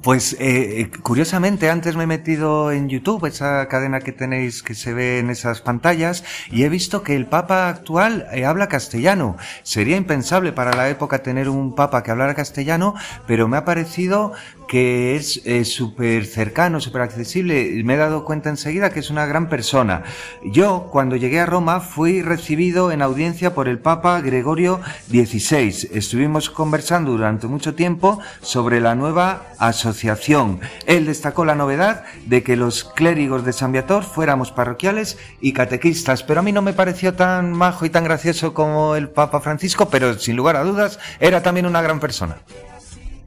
Pues 0.01 0.37
eh, 0.39 0.89
curiosamente 1.01 1.69
antes 1.69 1.95
me 1.95 2.03
he 2.03 2.07
metido 2.07 2.71
en 2.71 2.87
YouTube, 2.89 3.25
esa 3.25 3.67
cadena 3.67 3.99
que 3.99 4.11
tenéis 4.11 4.63
que 4.63 4.75
se 4.75 4.93
ve 4.93 5.19
en 5.19 5.29
esas 5.29 5.61
pantallas, 5.61 6.23
y 6.51 6.63
he 6.63 6.69
visto 6.69 7.03
que 7.03 7.15
el 7.15 7.25
Papa 7.25 7.67
actual 7.67 8.27
eh, 8.31 8.45
habla 8.45 8.69
castellano. 8.69 9.35
Sería 9.63 9.97
impensable 9.97 10.53
para 10.53 10.73
la 10.75 10.89
época 10.89 11.23
tener 11.23 11.49
un 11.49 11.75
Papa 11.75 12.03
que 12.03 12.11
hablara 12.11 12.35
castellano, 12.35 12.93
pero 13.27 13.47
me 13.47 13.57
ha 13.57 13.65
parecido 13.65 14.33
que 14.67 15.15
es 15.15 15.41
eh, 15.45 15.65
súper 15.65 16.25
cercano, 16.25 16.79
súper 16.79 17.01
accesible. 17.01 17.81
Me 17.83 17.95
he 17.95 17.97
dado 17.97 18.25
cuenta 18.25 18.49
enseguida 18.49 18.91
que 18.91 18.99
es 18.99 19.09
una 19.09 19.25
gran 19.25 19.49
persona. 19.49 20.03
Yo, 20.43 20.89
cuando 20.91 21.15
llegué 21.15 21.39
a 21.39 21.45
Roma, 21.45 21.81
fui 21.81 22.21
recibido 22.21 22.91
en 22.91 23.01
audiencia 23.01 23.53
por 23.53 23.67
el 23.67 23.79
Papa 23.79 24.21
Gregorio 24.21 24.79
XVI. 25.09 25.89
Estuvimos 25.91 26.49
conversando 26.49 27.11
durante 27.11 27.47
mucho 27.47 27.75
tiempo 27.75 28.19
sobre 28.41 28.79
la 28.79 28.95
nueva 28.95 29.14
asociación. 29.19 30.59
Él 30.85 31.05
destacó 31.05 31.45
la 31.45 31.55
novedad 31.55 32.03
de 32.25 32.43
que 32.43 32.55
los 32.55 32.83
clérigos 32.83 33.45
de 33.45 33.53
San 33.53 33.71
Viator 33.71 34.03
fuéramos 34.03 34.51
parroquiales 34.51 35.17
y 35.41 35.53
catequistas, 35.53 36.23
pero 36.23 36.39
a 36.39 36.43
mí 36.43 36.51
no 36.51 36.61
me 36.61 36.73
pareció 36.73 37.13
tan 37.13 37.53
majo 37.53 37.85
y 37.85 37.89
tan 37.89 38.03
gracioso 38.03 38.53
como 38.53 38.95
el 38.95 39.09
Papa 39.09 39.41
Francisco, 39.41 39.89
pero 39.89 40.17
sin 40.19 40.35
lugar 40.35 40.55
a 40.55 40.63
dudas 40.63 40.99
era 41.19 41.41
también 41.41 41.65
una 41.65 41.81
gran 41.81 41.99
persona. 41.99 42.37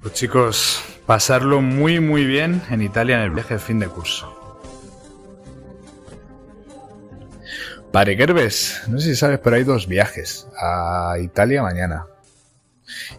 Pues 0.00 0.14
chicos, 0.14 0.82
pasarlo 1.06 1.60
muy 1.60 2.00
muy 2.00 2.24
bien 2.24 2.62
en 2.70 2.82
Italia 2.82 3.16
en 3.16 3.22
el 3.22 3.30
viaje 3.30 3.54
de 3.54 3.60
fin 3.60 3.78
de 3.78 3.88
curso. 3.88 4.34
Padre 7.92 8.16
Gerbes, 8.16 8.82
no 8.88 8.98
sé 9.00 9.08
si 9.08 9.16
sabes, 9.16 9.40
pero 9.42 9.56
hay 9.56 9.64
dos 9.64 9.86
viajes 9.86 10.46
a 10.60 11.16
Italia 11.20 11.62
mañana. 11.62 12.06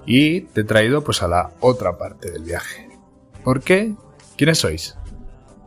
Y 0.05 0.41
te 0.41 0.61
he 0.61 0.63
traído 0.63 1.03
pues 1.03 1.21
a 1.21 1.27
la 1.27 1.51
otra 1.59 1.97
parte 1.97 2.31
del 2.31 2.43
viaje. 2.43 2.89
¿Por 3.43 3.61
qué? 3.61 3.95
¿Quiénes 4.37 4.59
sois? 4.59 4.95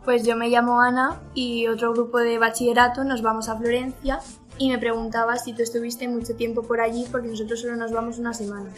Pues 0.04 0.24
yo 0.24 0.36
me 0.36 0.48
llamo 0.48 0.80
Ana 0.80 1.20
y 1.34 1.68
otro 1.68 1.92
grupo 1.92 2.18
de 2.18 2.38
bachillerato 2.38 3.04
nos 3.04 3.22
vamos 3.22 3.48
a 3.48 3.56
Florencia 3.56 4.18
y 4.62 4.68
me 4.68 4.78
preguntaba 4.78 5.36
si 5.38 5.52
tú 5.54 5.62
estuviste 5.62 6.06
mucho 6.06 6.36
tiempo 6.36 6.62
por 6.62 6.80
allí 6.80 7.04
porque 7.10 7.26
nosotros 7.26 7.60
solo 7.60 7.74
nos 7.74 7.90
vamos 7.90 8.20
una 8.20 8.32
semana. 8.32 8.70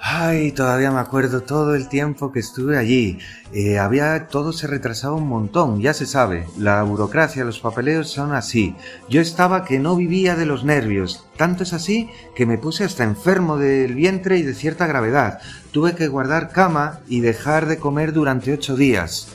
Ay, 0.00 0.50
todavía 0.50 0.90
me 0.90 0.98
acuerdo 0.98 1.42
todo 1.42 1.76
el 1.76 1.88
tiempo 1.88 2.32
que 2.32 2.40
estuve 2.40 2.76
allí. 2.76 3.18
Eh, 3.52 3.78
había 3.78 4.26
todo 4.26 4.52
se 4.52 4.66
retrasaba 4.66 5.14
un 5.14 5.28
montón, 5.28 5.80
ya 5.80 5.94
se 5.94 6.06
sabe. 6.06 6.48
La 6.58 6.82
burocracia, 6.82 7.44
los 7.44 7.60
papeleos 7.60 8.10
son 8.10 8.34
así. 8.34 8.74
Yo 9.08 9.20
estaba 9.20 9.64
que 9.64 9.78
no 9.78 9.94
vivía 9.94 10.34
de 10.34 10.44
los 10.44 10.64
nervios. 10.64 11.24
Tanto 11.36 11.62
es 11.62 11.72
así 11.72 12.10
que 12.34 12.44
me 12.44 12.58
puse 12.58 12.82
hasta 12.82 13.04
enfermo 13.04 13.58
del 13.58 13.94
vientre 13.94 14.38
y 14.38 14.42
de 14.42 14.54
cierta 14.54 14.88
gravedad. 14.88 15.38
Tuve 15.70 15.94
que 15.94 16.08
guardar 16.08 16.50
cama 16.50 16.98
y 17.06 17.20
dejar 17.20 17.66
de 17.66 17.78
comer 17.78 18.12
durante 18.12 18.52
ocho 18.52 18.74
días. 18.74 19.28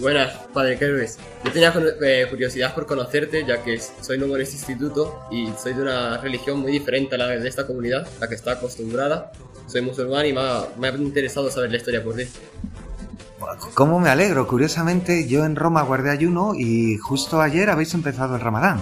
Buenas, 0.00 0.32
padre 0.54 0.78
Kermes. 0.78 1.18
Yo 1.44 1.52
tenía 1.52 1.74
eh, 2.00 2.26
curiosidad 2.30 2.74
por 2.74 2.86
conocerte, 2.86 3.44
ya 3.46 3.62
que 3.62 3.78
soy 3.78 4.16
nuevo 4.16 4.34
en 4.36 4.42
este 4.42 4.56
instituto 4.56 5.26
y 5.30 5.52
soy 5.62 5.74
de 5.74 5.82
una 5.82 6.16
religión 6.16 6.58
muy 6.60 6.72
diferente 6.72 7.16
a 7.16 7.18
la 7.18 7.26
de 7.28 7.46
esta 7.46 7.66
comunidad, 7.66 8.08
la 8.18 8.26
que 8.26 8.34
está 8.34 8.52
acostumbrada. 8.52 9.30
Soy 9.66 9.82
musulmán 9.82 10.24
y 10.24 10.32
me 10.32 10.40
ha, 10.40 10.64
me 10.78 10.88
ha 10.88 10.92
interesado 10.92 11.50
saber 11.50 11.70
la 11.70 11.76
historia 11.76 12.02
por 12.02 12.16
ti. 12.16 12.22
¿Cómo 13.74 14.00
me 14.00 14.08
alegro? 14.08 14.46
Curiosamente, 14.46 15.28
yo 15.28 15.44
en 15.44 15.54
Roma 15.54 15.82
guardé 15.82 16.10
ayuno 16.10 16.54
y 16.54 16.96
justo 16.96 17.42
ayer 17.42 17.68
habéis 17.68 17.92
empezado 17.92 18.36
el 18.36 18.40
Ramadán. 18.40 18.80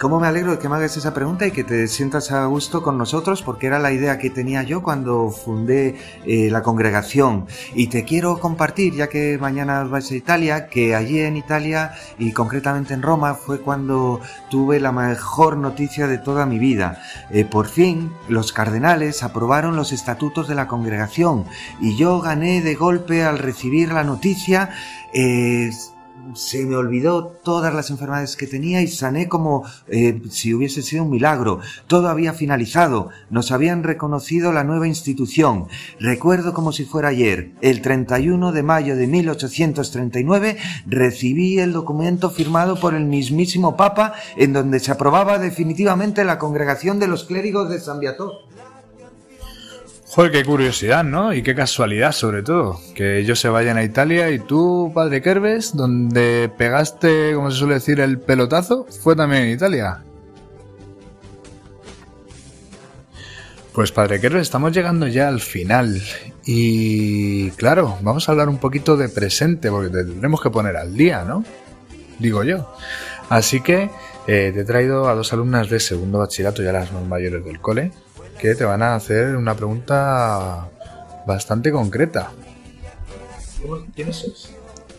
¿Cómo 0.00 0.20
me 0.20 0.28
alegro 0.28 0.52
de 0.52 0.58
que 0.58 0.68
me 0.68 0.76
hagas 0.76 0.96
esa 0.96 1.12
pregunta 1.12 1.44
y 1.46 1.50
que 1.50 1.64
te 1.64 1.88
sientas 1.88 2.30
a 2.30 2.46
gusto 2.46 2.82
con 2.82 2.98
nosotros? 2.98 3.42
Porque 3.42 3.66
era 3.66 3.80
la 3.80 3.92
idea 3.92 4.18
que 4.18 4.30
tenía 4.30 4.62
yo 4.62 4.80
cuando 4.80 5.30
fundé 5.30 5.96
eh, 6.24 6.50
la 6.50 6.62
congregación. 6.62 7.46
Y 7.74 7.88
te 7.88 8.04
quiero 8.04 8.38
compartir, 8.38 8.94
ya 8.94 9.08
que 9.08 9.38
mañana 9.38 9.82
vais 9.84 10.08
a 10.10 10.14
Italia, 10.14 10.68
que 10.68 10.94
allí 10.94 11.20
en 11.20 11.36
Italia 11.36 11.94
y 12.18 12.32
concretamente 12.32 12.94
en 12.94 13.02
Roma 13.02 13.34
fue 13.34 13.60
cuando 13.60 14.20
tuve 14.50 14.78
la 14.78 14.92
mejor 14.92 15.56
noticia 15.56 16.06
de 16.06 16.18
toda 16.18 16.46
mi 16.46 16.60
vida. 16.60 17.02
Eh, 17.30 17.44
por 17.44 17.66
fin, 17.66 18.12
los 18.28 18.52
cardenales 18.52 19.24
aprobaron 19.24 19.74
los 19.74 19.92
estatutos 19.92 20.46
de 20.46 20.54
la 20.54 20.68
congregación 20.68 21.44
y 21.80 21.96
yo 21.96 22.20
gané 22.20 22.62
de 22.62 22.76
golpe 22.76 23.24
al 23.24 23.38
recibir 23.38 23.92
la 23.92 24.04
noticia. 24.04 24.70
Eh, 25.12 25.70
se 26.34 26.64
me 26.64 26.76
olvidó 26.76 27.26
todas 27.42 27.74
las 27.74 27.90
enfermedades 27.90 28.36
que 28.36 28.46
tenía 28.46 28.80
y 28.80 28.88
sané 28.88 29.28
como 29.28 29.64
eh, 29.88 30.20
si 30.30 30.54
hubiese 30.54 30.82
sido 30.82 31.04
un 31.04 31.10
milagro. 31.10 31.60
Todo 31.86 32.08
había 32.08 32.32
finalizado. 32.32 33.10
Nos 33.30 33.52
habían 33.52 33.82
reconocido 33.82 34.52
la 34.52 34.64
nueva 34.64 34.86
institución. 34.86 35.66
Recuerdo 35.98 36.54
como 36.54 36.72
si 36.72 36.84
fuera 36.84 37.08
ayer. 37.08 37.52
El 37.60 37.82
31 37.82 38.52
de 38.52 38.62
mayo 38.62 38.96
de 38.96 39.06
1839 39.06 40.56
recibí 40.86 41.58
el 41.58 41.72
documento 41.72 42.30
firmado 42.30 42.78
por 42.78 42.94
el 42.94 43.04
mismísimo 43.04 43.76
Papa 43.76 44.14
en 44.36 44.52
donde 44.52 44.80
se 44.80 44.92
aprobaba 44.92 45.38
definitivamente 45.38 46.24
la 46.24 46.38
congregación 46.38 46.98
de 46.98 47.08
los 47.08 47.24
clérigos 47.24 47.68
de 47.68 47.80
San 47.80 48.00
Viator. 48.00 48.51
Joder, 50.14 50.30
qué 50.30 50.44
curiosidad, 50.44 51.04
¿no? 51.04 51.32
Y 51.32 51.42
qué 51.42 51.54
casualidad, 51.54 52.12
sobre 52.12 52.42
todo. 52.42 52.78
Que 52.94 53.18
ellos 53.18 53.40
se 53.40 53.48
vayan 53.48 53.78
a 53.78 53.82
Italia 53.82 54.28
y 54.28 54.38
tú, 54.38 54.92
padre 54.94 55.22
Kerves, 55.22 55.74
donde 55.74 56.52
pegaste, 56.54 57.32
como 57.34 57.50
se 57.50 57.56
suele 57.56 57.74
decir, 57.74 57.98
el 57.98 58.18
pelotazo, 58.18 58.86
fue 59.00 59.16
también 59.16 59.44
en 59.44 59.54
Italia. 59.54 60.02
Pues 63.72 63.90
padre 63.90 64.20
Kerves, 64.20 64.42
estamos 64.42 64.72
llegando 64.72 65.06
ya 65.06 65.28
al 65.28 65.40
final. 65.40 66.02
Y 66.44 67.48
claro, 67.52 67.96
vamos 68.02 68.28
a 68.28 68.32
hablar 68.32 68.50
un 68.50 68.58
poquito 68.58 68.98
de 68.98 69.08
presente, 69.08 69.70
porque 69.70 69.88
tendremos 69.88 70.42
que 70.42 70.50
poner 70.50 70.76
al 70.76 70.94
día, 70.94 71.24
¿no? 71.24 71.42
Digo 72.18 72.44
yo. 72.44 72.70
Así 73.30 73.62
que 73.62 73.88
eh, 74.26 74.50
te 74.52 74.60
he 74.60 74.64
traído 74.64 75.08
a 75.08 75.14
dos 75.14 75.32
alumnas 75.32 75.70
de 75.70 75.80
segundo 75.80 76.18
bachillerato, 76.18 76.62
ya 76.62 76.70
las 76.70 76.92
más 76.92 77.06
mayores 77.06 77.42
del 77.46 77.60
cole, 77.60 77.92
que 78.42 78.56
te 78.56 78.64
van 78.64 78.82
a 78.82 78.96
hacer 78.96 79.36
una 79.36 79.54
pregunta 79.54 80.68
bastante 81.28 81.70
concreta. 81.70 82.32
¿Quiénes 83.94 84.16
sois? 84.16 84.50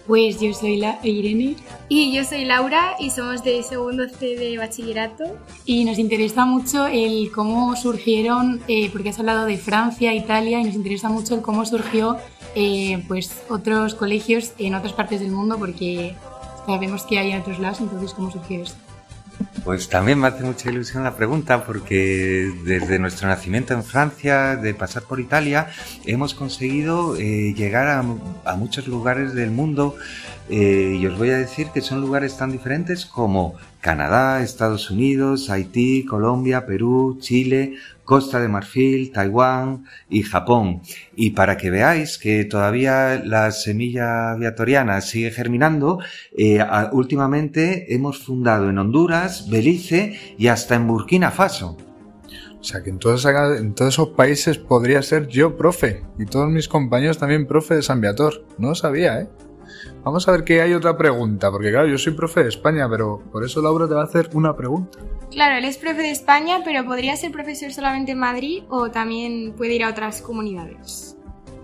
Pues 0.08 0.40
yo 0.40 0.54
soy 0.54 0.78
la 0.78 1.00
Irene 1.04 1.58
Y 1.90 2.14
yo 2.16 2.24
soy 2.24 2.46
Laura 2.46 2.96
y 3.00 3.10
somos 3.10 3.44
de 3.44 3.62
segundo 3.64 4.08
C 4.08 4.38
de 4.38 4.58
bachillerato. 4.58 5.26
y 5.66 5.84
nos 5.84 6.00
interesa 6.00 6.46
mucho 6.46 6.88
el 6.88 7.32
cómo 7.34 7.76
surgieron, 7.76 8.62
eh, 8.70 8.90
porque 8.94 9.10
has 9.10 9.20
hablado 9.20 9.44
de 9.46 9.58
Francia, 9.58 10.14
Italia, 10.14 10.62
y 10.62 10.64
nos 10.64 10.76
interesa 10.76 11.10
mucho 11.10 11.36
el 11.36 11.42
cómo 11.42 11.66
surgió 11.66 12.16
eh, 12.56 13.04
pues 13.10 13.30
otros 13.50 13.94
colegios 13.96 14.54
en 14.58 14.76
otras 14.76 14.94
partes 14.94 15.20
del 15.20 15.32
mundo, 15.32 15.58
porque 15.58 16.16
sabemos 16.66 17.04
que 17.04 17.20
hay 17.20 17.32
en 17.32 17.42
otros 17.42 17.60
lados, 17.60 17.82
entonces 17.82 18.14
cómo 18.14 18.32
surgió 18.32 18.64
esto. 18.64 18.83
Pues 19.64 19.88
también 19.88 20.20
me 20.20 20.28
hace 20.28 20.44
mucha 20.44 20.70
ilusión 20.70 21.06
la 21.06 21.16
pregunta 21.16 21.64
porque 21.64 22.52
desde 22.66 23.00
nuestro 23.00 23.30
nacimiento 23.30 23.74
en 23.74 23.84
Francia, 23.84 24.58
de 24.58 24.74
pasar 24.74 25.04
por 25.04 25.22
Italia, 25.22 25.68
hemos 26.06 26.34
conseguido 26.34 27.16
eh, 27.16 27.54
llegar 27.54 27.88
a, 27.88 28.56
muchos 28.56 28.88
lugares 28.88 29.34
del 29.34 29.52
mundo 29.52 29.96
eh, 30.50 30.98
y 31.00 31.06
os 31.08 31.18
voy 31.18 31.30
a 31.30 31.38
decir 31.38 31.68
que 31.74 31.80
son 31.80 32.02
lugares 32.02 32.38
tan 32.38 32.52
diferentes 32.52 33.06
como 33.06 33.56
Canadá, 33.84 34.42
Estados 34.42 34.90
Unidos, 34.90 35.50
Haití, 35.50 36.06
Colombia, 36.06 36.66
Perú, 36.66 37.18
Chile, 37.20 37.74
Costa 38.06 38.40
de 38.40 38.48
Marfil, 38.48 39.12
Taiwán 39.12 39.84
y 40.10 40.24
Japón. 40.24 40.82
Y 41.18 41.32
para 41.32 41.58
que 41.58 41.70
veáis 41.70 42.18
que 42.18 42.46
todavía 42.46 43.22
la 43.26 43.52
semilla 43.52 44.36
viatoriana 44.36 45.02
sigue 45.02 45.32
germinando, 45.32 46.00
eh, 46.38 46.66
últimamente 46.94 47.94
hemos 47.94 48.20
fundado 48.20 48.70
en 48.70 48.78
Honduras, 48.78 49.50
Belice 49.50 50.18
y 50.38 50.48
hasta 50.48 50.76
en 50.76 50.88
Burkina 50.88 51.30
Faso. 51.30 51.76
O 52.62 52.64
sea 52.64 52.82
que 52.82 52.90
en 52.90 53.00
todos, 53.00 53.26
en 53.26 53.76
todos 53.76 53.96
esos 53.96 54.10
países 54.12 54.58
podría 54.60 55.02
ser 55.02 55.28
yo 55.28 55.58
profe 55.58 56.04
y 56.18 56.26
todos 56.26 56.50
mis 56.50 56.70
compañeros 56.70 57.18
también 57.18 57.46
profe 57.46 57.76
de 57.76 57.82
San 57.82 58.00
Viator. 58.00 58.46
No 58.58 58.70
lo 58.70 58.76
sabía, 58.76 59.20
¿eh? 59.20 59.28
Vamos 60.04 60.28
a 60.28 60.32
ver 60.32 60.44
que 60.44 60.62
hay 60.62 60.74
otra 60.74 60.98
pregunta, 60.98 61.52
porque 61.52 61.72
claro, 61.72 61.88
yo 61.88 61.98
soy 61.98 62.14
profe 62.14 62.44
de 62.44 62.50
España, 62.50 62.90
pero 62.90 63.22
por 63.32 63.44
eso 63.44 63.62
Laura 63.62 63.88
te 63.88 63.94
va 63.94 64.02
a 64.02 64.06
hacer 64.06 64.30
una 64.34 64.56
pregunta. 64.56 65.00
Claro, 65.32 65.58
él 65.58 65.66
es 65.66 65.78
profe 65.78 66.02
de 66.02 66.12
España, 66.12 66.62
pero 66.64 66.86
podría 66.86 67.16
ser 67.16 67.32
profesor 67.32 67.72
solamente 67.72 68.12
en 68.12 68.20
Madrid 68.20 68.64
o 68.70 68.92
también 68.92 69.54
puede 69.58 69.76
ir 69.76 69.84
a 69.84 69.90
otras 69.90 70.22
comunidades. 70.22 71.18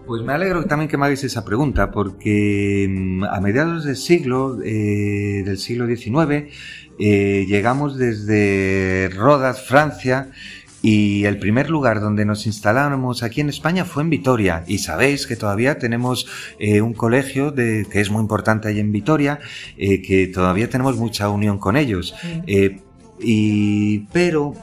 Pues 0.07 0.23
me 0.23 0.33
alegro 0.33 0.65
también 0.65 0.89
que 0.89 0.97
me 0.97 1.05
hagáis 1.05 1.23
esa 1.23 1.45
pregunta, 1.45 1.91
porque 1.91 2.87
mm, 2.89 3.25
a 3.25 3.39
mediados 3.41 3.83
del 3.83 3.95
siglo, 3.95 4.57
eh, 4.63 5.43
del 5.45 5.57
siglo 5.59 5.85
XIX, 5.85 6.51
eh, 6.97 7.45
llegamos 7.47 7.97
desde 7.97 9.09
Rodas, 9.15 9.61
Francia, 9.65 10.31
y 10.81 11.25
el 11.25 11.39
primer 11.39 11.69
lugar 11.69 11.99
donde 11.99 12.25
nos 12.25 12.45
instalamos 12.45 13.23
aquí 13.23 13.41
en 13.41 13.49
España 13.49 13.85
fue 13.85 14.03
en 14.03 14.09
Vitoria. 14.09 14.63
Y 14.67 14.79
sabéis 14.79 15.27
que 15.27 15.35
todavía 15.35 15.77
tenemos 15.77 16.27
eh, 16.59 16.81
un 16.81 16.93
colegio 16.93 17.51
de, 17.51 17.85
que 17.89 18.01
es 18.01 18.09
muy 18.09 18.21
importante 18.21 18.67
ahí 18.67 18.79
en 18.79 18.91
Vitoria, 18.91 19.39
eh, 19.77 20.01
que 20.01 20.27
todavía 20.27 20.69
tenemos 20.69 20.97
mucha 20.97 21.29
unión 21.29 21.57
con 21.57 21.75
ellos. 21.75 22.15
Eh, 22.47 22.79
y, 23.19 23.99
pero 24.13 24.53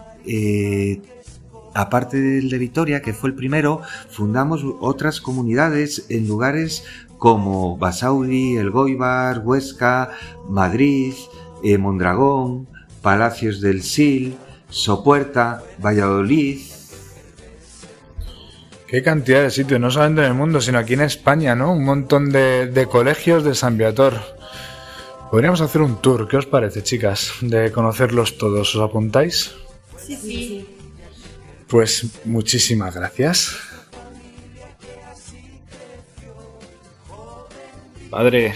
aparte 1.77 2.19
del 2.19 2.49
de 2.49 2.59
Vitoria, 2.59 3.03
que 3.03 3.13
fue 3.13 3.31
el 3.31 3.37
primero, 3.37 3.83
fundamos 4.11 4.65
otras 4.81 5.21
comunidades 5.21 6.07
en 6.09 6.27
lugares 6.27 6.85
como 7.19 7.77
Basauri, 7.77 8.57
El 8.57 8.71
Goibar, 8.71 9.41
Huesca, 9.45 10.11
Madrid, 10.49 11.15
eh, 11.63 11.79
Mondragón, 11.79 12.69
Palacios 13.03 13.61
del 13.61 13.83
Sil, 13.85 14.37
Sopuerta, 14.69 15.63
Valladolid. 15.79 16.61
Qué 18.87 19.03
cantidad 19.03 19.43
de 19.43 19.51
sitios, 19.51 19.81
no 19.81 19.91
solamente 19.91 20.23
en 20.23 20.29
el 20.29 20.35
mundo, 20.35 20.61
sino 20.61 20.79
aquí 20.79 20.95
en 20.95 21.01
España, 21.01 21.55
¿no? 21.57 21.73
Un 21.73 21.85
montón 21.85 22.31
de, 22.31 22.89
colegios 22.91 23.43
de 23.43 23.55
San 23.55 23.77
Viator. 23.77 24.21
Podríamos 25.31 25.61
hacer 25.61 25.83
un 25.83 26.01
tour, 26.01 26.29
¿qué 26.29 26.37
os 26.37 26.47
parece, 26.47 26.83
chicas? 26.83 27.33
De 27.41 27.73
conocerlos 27.73 28.39
todos, 28.39 28.75
¿os 28.77 28.83
apuntáis? 28.83 29.55
Sí, 29.99 30.17
sí. 30.17 30.67
Pues 31.67 32.07
muchísimas 32.25 32.95
gracias. 32.95 33.57
Padre, 38.09 38.55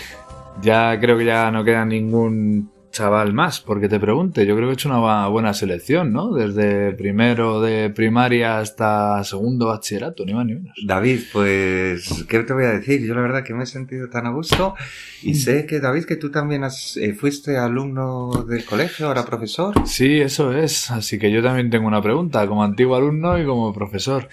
ya 0.62 0.98
creo 1.00 1.18
que 1.18 1.24
ya 1.24 1.50
no 1.50 1.64
queda 1.64 1.84
ningún 1.84 2.70
chaval 2.90 3.32
más 3.32 3.60
porque 3.60 3.88
te 3.88 4.00
pregunte. 4.00 4.46
Yo 4.46 4.56
creo 4.56 4.68
que 4.68 4.72
he 4.72 4.74
hecho 4.74 4.88
una 4.88 5.28
buena 5.28 5.54
selección, 5.54 6.12
¿no? 6.12 6.32
Desde 6.32 6.92
primero 6.92 7.60
de 7.60 7.90
primaria 7.90 8.58
hasta 8.58 9.22
segundo 9.24 9.66
bachillerato, 9.66 10.24
ni 10.24 10.34
más 10.34 10.46
ni 10.46 10.54
menos. 10.54 10.76
David, 10.84 11.20
pues, 11.32 12.24
¿qué 12.28 12.40
te 12.40 12.52
voy 12.52 12.64
a 12.64 12.72
decir? 12.72 13.04
Yo 13.06 13.14
la 13.14 13.20
verdad 13.20 13.44
que 13.44 13.54
me 13.54 13.64
he 13.64 13.66
sentido 13.66 14.08
tan 14.08 14.26
a 14.26 14.30
gusto 14.30 14.74
y 15.22 15.34
sé 15.34 15.66
que, 15.66 15.80
David, 15.80 16.04
que 16.04 16.16
tú 16.16 16.30
también 16.30 16.64
has, 16.64 16.96
eh, 16.96 17.14
fuiste 17.14 17.56
alumno 17.58 18.44
del 18.48 18.64
colegio, 18.64 19.06
ahora 19.06 19.24
profesor. 19.24 19.74
Sí, 19.86 20.20
eso 20.20 20.52
es. 20.52 20.90
Así 20.90 21.18
que 21.18 21.30
yo 21.30 21.42
también 21.42 21.70
tengo 21.70 21.86
una 21.86 22.02
pregunta, 22.02 22.46
como 22.46 22.64
antiguo 22.64 22.96
alumno 22.96 23.38
y 23.38 23.46
como 23.46 23.72
profesor. 23.72 24.28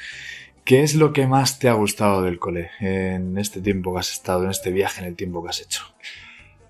¿Qué 0.64 0.84
es 0.84 0.96
lo 0.96 1.14
que 1.14 1.28
más 1.28 1.60
te 1.60 1.70
ha 1.70 1.74
gustado 1.74 2.22
del 2.22 2.40
cole 2.40 2.72
en 2.82 3.38
este 3.38 3.62
tiempo 3.62 3.94
que 3.94 4.02
has 4.02 4.12
estado, 4.12 4.44
en 4.44 4.50
este 4.50 4.70
viaje, 4.70 5.00
en 5.00 5.08
el 5.08 5.16
tiempo 5.16 5.42
que 5.42 5.50
has 5.50 5.62
hecho? 5.62 5.84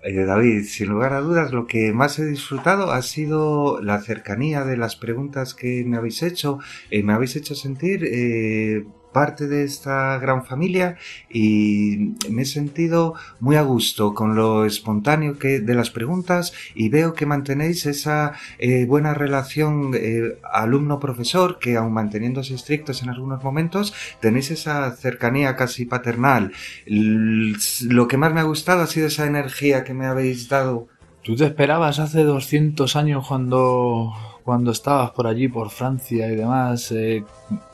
Eh, 0.08 0.24
David, 0.24 0.64
sin 0.64 0.88
lugar 0.88 1.12
a 1.12 1.20
dudas, 1.20 1.52
lo 1.52 1.66
que 1.66 1.92
más 1.92 2.18
he 2.18 2.24
disfrutado 2.24 2.92
ha 2.92 3.02
sido 3.02 3.78
la 3.82 4.00
cercanía 4.00 4.64
de 4.64 4.78
las 4.78 4.96
preguntas 4.96 5.52
que 5.52 5.84
me 5.84 5.98
habéis 5.98 6.22
hecho. 6.22 6.60
Eh, 6.90 7.02
me 7.02 7.12
habéis 7.12 7.36
hecho 7.36 7.54
sentir 7.54 8.04
eh, 8.04 8.86
parte 9.12 9.48
de 9.48 9.64
esta 9.64 10.18
gran 10.18 10.44
familia 10.44 10.96
y 11.30 12.14
me 12.30 12.42
he 12.42 12.44
sentido 12.44 13.14
muy 13.40 13.56
a 13.56 13.62
gusto 13.62 14.14
con 14.14 14.34
lo 14.34 14.64
espontáneo 14.64 15.38
que 15.38 15.60
de 15.60 15.74
las 15.74 15.90
preguntas 15.90 16.52
y 16.74 16.88
veo 16.88 17.14
que 17.14 17.26
mantenéis 17.26 17.86
esa 17.86 18.32
eh, 18.58 18.86
buena 18.86 19.14
relación 19.14 19.92
eh, 19.94 20.38
alumno-profesor 20.52 21.58
que 21.58 21.76
aun 21.76 21.92
manteniéndose 21.92 22.54
estrictos 22.54 23.02
en 23.02 23.10
algunos 23.10 23.42
momentos 23.42 23.94
tenéis 24.20 24.50
esa 24.50 24.90
cercanía 24.96 25.56
casi 25.56 25.84
paternal. 25.84 26.52
lo 26.86 28.08
que 28.08 28.16
más 28.16 28.32
me 28.32 28.40
ha 28.40 28.44
gustado 28.44 28.82
ha 28.82 28.86
sido 28.86 29.06
esa 29.06 29.26
energía 29.26 29.84
que 29.84 29.94
me 29.94 30.06
habéis 30.06 30.48
dado. 30.48 30.88
¿Tú 31.22 31.36
te 31.36 31.44
esperabas 31.44 31.98
hace 31.98 32.22
200 32.22 32.96
años 32.96 33.26
cuando 33.28 34.12
cuando 34.48 34.70
estabas 34.70 35.10
por 35.10 35.26
allí, 35.26 35.46
por 35.46 35.68
Francia 35.68 36.26
y 36.32 36.34
demás, 36.34 36.90
eh, 36.90 37.22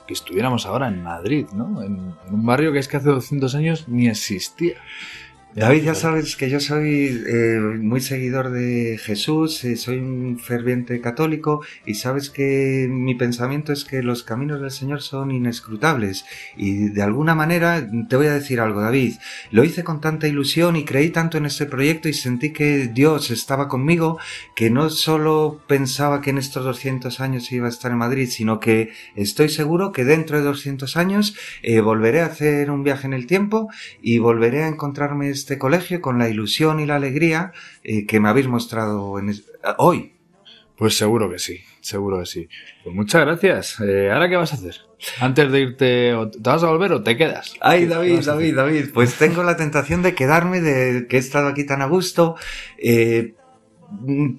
que 0.09 0.13
estuviéramos 0.13 0.67
ahora 0.67 0.89
en 0.89 1.05
Madrid, 1.05 1.47
¿no? 1.55 1.81
En, 1.85 2.17
en, 2.27 2.35
un 2.35 2.45
barrio 2.45 2.73
que 2.73 2.81
es 2.81 2.89
que 2.89 2.97
hace 2.97 3.11
200 3.11 3.55
años 3.55 3.87
ni 3.87 4.09
existía. 4.09 4.75
David, 5.57 5.85
ya 5.85 5.95
sabes 5.95 6.35
que 6.35 6.51
yo 6.51 6.59
soy 6.59 7.23
eh, 7.29 7.61
muy 7.79 8.01
seguidor 8.01 8.51
de 8.51 8.99
Jesús, 9.01 9.63
eh, 9.63 9.77
soy 9.77 9.99
un 9.99 10.41
ferviente 10.41 11.01
católico 11.01 11.65
y 11.87 11.95
sabes 11.95 12.29
que 12.29 12.89
mi 12.91 13.15
pensamiento 13.15 13.73
es 13.73 13.85
que 13.85 14.03
los 14.03 14.25
caminos 14.25 14.61
del 14.61 14.73
Señor 14.73 15.01
son 15.01 15.31
inescrutables. 15.31 16.25
Y 16.57 16.89
de 16.89 17.03
alguna 17.03 17.37
manera 17.37 17.89
te 18.09 18.17
voy 18.17 18.27
a 18.27 18.35
decir 18.35 18.59
algo, 18.59 18.81
David, 18.81 19.15
lo 19.53 19.63
hice 19.63 19.85
con 19.85 20.01
tanta 20.01 20.27
ilusión 20.27 20.75
y 20.75 20.85
creí 20.85 21.11
tanto 21.11 21.39
en 21.39 21.47
este 21.47 21.67
proyecto 21.67 22.09
y 22.09 22.15
sentí 22.15 22.53
que 22.53 22.89
Dios 22.89 23.31
estaba 23.31 23.69
conmigo 23.69 24.19
que 24.57 24.71
no 24.71 24.91
solo 24.91 25.61
pensaba 25.69 26.21
que 26.21 26.31
en 26.31 26.39
estos 26.39 26.65
200 26.65 27.21
años 27.21 27.53
iba 27.53 27.67
a 27.67 27.71
estar 27.71 27.93
en 27.93 27.99
Madrid, 27.99 28.29
sino 28.29 28.59
que 28.59 28.91
estoy 29.15 29.49
seguro 29.51 29.93
que 29.93 30.05
dentro 30.05 30.37
de 30.37 30.43
200 30.43 30.97
años 30.97 31.37
eh, 31.63 31.81
volveré 31.81 32.23
a 32.23 32.27
hacer 32.27 32.73
un 32.73 32.83
viaje 32.83 33.07
en 33.07 33.13
el 33.13 33.29
tiempo 33.29 33.69
y 34.03 34.19
volveré 34.19 34.65
a 34.65 34.69
encontrarme 34.69 35.31
este 35.45 35.59
colegio 35.59 36.01
con 36.01 36.19
la 36.19 36.31
ilusión 36.31 36.81
y 36.81 36.87
la 36.87 36.97
alegría 36.97 37.53
eh, 37.83 38.07
que 38.07 38.19
me 38.19 38.31
habéis 38.31 38.49
mostrado 38.49 39.19
en 39.19 39.35
hoy. 39.77 40.15
Pues 40.77 40.97
seguro 40.97 41.31
que 41.31 41.39
sí, 41.39 41.61
seguro 41.83 42.21
que 42.21 42.27
sí. 42.27 42.49
Pues 42.83 42.97
muchas 42.97 43.21
gracias. 43.21 43.81
Eh, 43.81 44.11
¿Ahora 44.11 44.29
qué 44.29 44.37
vas 44.37 44.53
a 44.53 44.57
hacer? 44.57 44.77
Antes 45.21 45.53
de 45.53 45.61
irte, 45.61 46.15
¿te 46.33 46.51
vas 46.51 46.63
a 46.65 46.69
volver 46.69 46.93
o 46.93 47.03
te 47.03 47.17
quedas? 47.17 47.55
Ay, 47.61 47.85
David, 47.85 48.25
David, 48.25 48.57
David. 48.57 48.85
Pues 48.95 49.17
tengo 49.17 49.43
la 49.43 49.57
tentación 49.57 50.03
de 50.03 50.15
quedarme, 50.15 50.63
de 50.63 51.07
que 51.07 51.17
he 51.17 51.21
estado 51.21 51.49
aquí 51.49 51.65
tan 51.65 51.83
a 51.83 51.87
gusto. 51.87 52.37
Eh, 52.79 53.35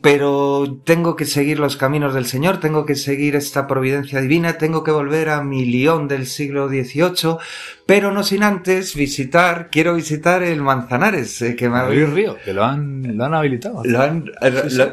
pero 0.02 0.80
tengo 0.84 1.15
que 1.15 1.26
seguir 1.26 1.60
los 1.60 1.78
caminos 1.78 2.13
del 2.13 2.26
Señor, 2.26 2.60
tengo 2.60 2.86
que 2.86 2.96
seguir 2.96 3.36
esta 3.36 3.68
providencia 3.68 4.22
divina, 4.22 4.58
tengo 4.58 4.84
que 4.84 4.91
volver 4.91 5.30
a 5.30 5.44
mi 5.44 5.65
León 5.65 6.08
del 6.08 6.26
siglo 6.26 6.68
XVIII, 6.68 7.38
pero 7.86 8.12
no 8.12 8.24
sin 8.24 8.41
antes 8.41 8.95
visitar, 8.95 9.69
quiero 9.71 9.93
visitar 9.93 10.41
el 10.41 10.62
Manzanares, 10.62 11.39
eh, 11.43 11.56
que 11.56 11.69
me 11.69 11.78
ha 11.78 11.88
Río, 11.88 12.36
que 12.43 12.52
lo 12.52 12.63
han, 12.63 13.15
lo 13.15 13.26
han 13.26 13.36
habilitado. 13.36 13.84
Lo 13.84 14.02
han, 14.02 14.32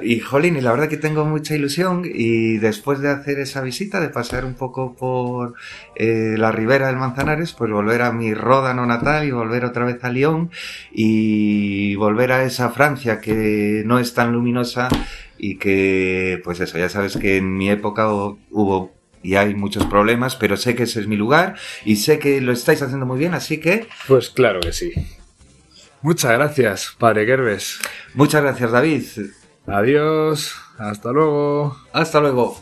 Y 0.03 0.21
jolín, 0.21 0.57
y 0.57 0.61
la 0.61 0.73
verdad 0.73 0.89
que 0.89 0.99
tengo 0.99 1.25
mucha 1.25 1.55
ilusión 1.55 2.03
y 2.05 2.59
después 2.59 3.01
de 3.01 3.09
hacer 3.09 3.39
esa 3.39 3.63
visita, 3.63 3.99
de 3.99 4.11
pasear 4.11 4.45
un 4.45 4.55
poco 4.55 4.95
por 4.95 5.55
eh, 5.97 6.35
la 6.37 6.53
ribera 6.53 6.89
del 6.89 6.97
Manzanares, 6.97 7.53
pues 7.53 7.71
volver 7.71 8.03
a 8.03 8.13
mi 8.13 8.35
Ródano 8.35 8.85
natal 8.85 9.27
y 9.27 9.31
volver 9.31 9.65
otra 9.65 9.87
vez 9.87 10.05
a 10.05 10.11
León 10.11 10.51
y 10.93 11.95
volver 11.97 12.33
a 12.33 12.45
esa 12.45 12.69
Francia 12.69 13.21
que 13.21 13.85
no 13.87 14.01
es 14.01 14.13
tan 14.13 14.33
luminosa 14.33 14.89
y 15.39 15.57
que, 15.57 16.43
pues 16.45 16.61
eso, 16.61 16.77
ya 16.77 16.91
sabes 16.91 17.17
que 17.17 17.39
en 17.39 17.57
mi 17.57 17.71
época 17.71 18.13
hubo 18.13 18.93
y 19.23 19.37
hay 19.37 19.55
muchos 19.55 19.85
problemas, 19.87 20.37
pero 20.37 20.57
sé 20.57 20.75
que 20.75 20.85
ese 20.85 21.01
es 21.01 21.07
mi 21.07 21.17
lugar 21.17 21.57
y 21.85 21.97
sé 21.97 22.19
que 22.19 22.41
lo 22.41 22.53
estáis 22.53 22.83
haciendo 22.83 23.07
muy 23.07 23.19
bien, 23.19 23.35
así 23.35 23.59
que... 23.59 23.87
Pues 24.09 24.31
claro 24.31 24.61
que 24.61 24.73
sí. 24.73 24.93
Muchas 26.03 26.33
gracias, 26.33 26.97
padre 26.99 27.27
Gerbes. 27.27 27.79
Muchas 28.15 28.43
gracias, 28.43 28.73
David. 28.73 29.05
Adiós. 29.67 30.57
Hasta 30.79 31.13
luego. 31.13 31.77
Hasta 31.93 32.21
luego. 32.21 32.61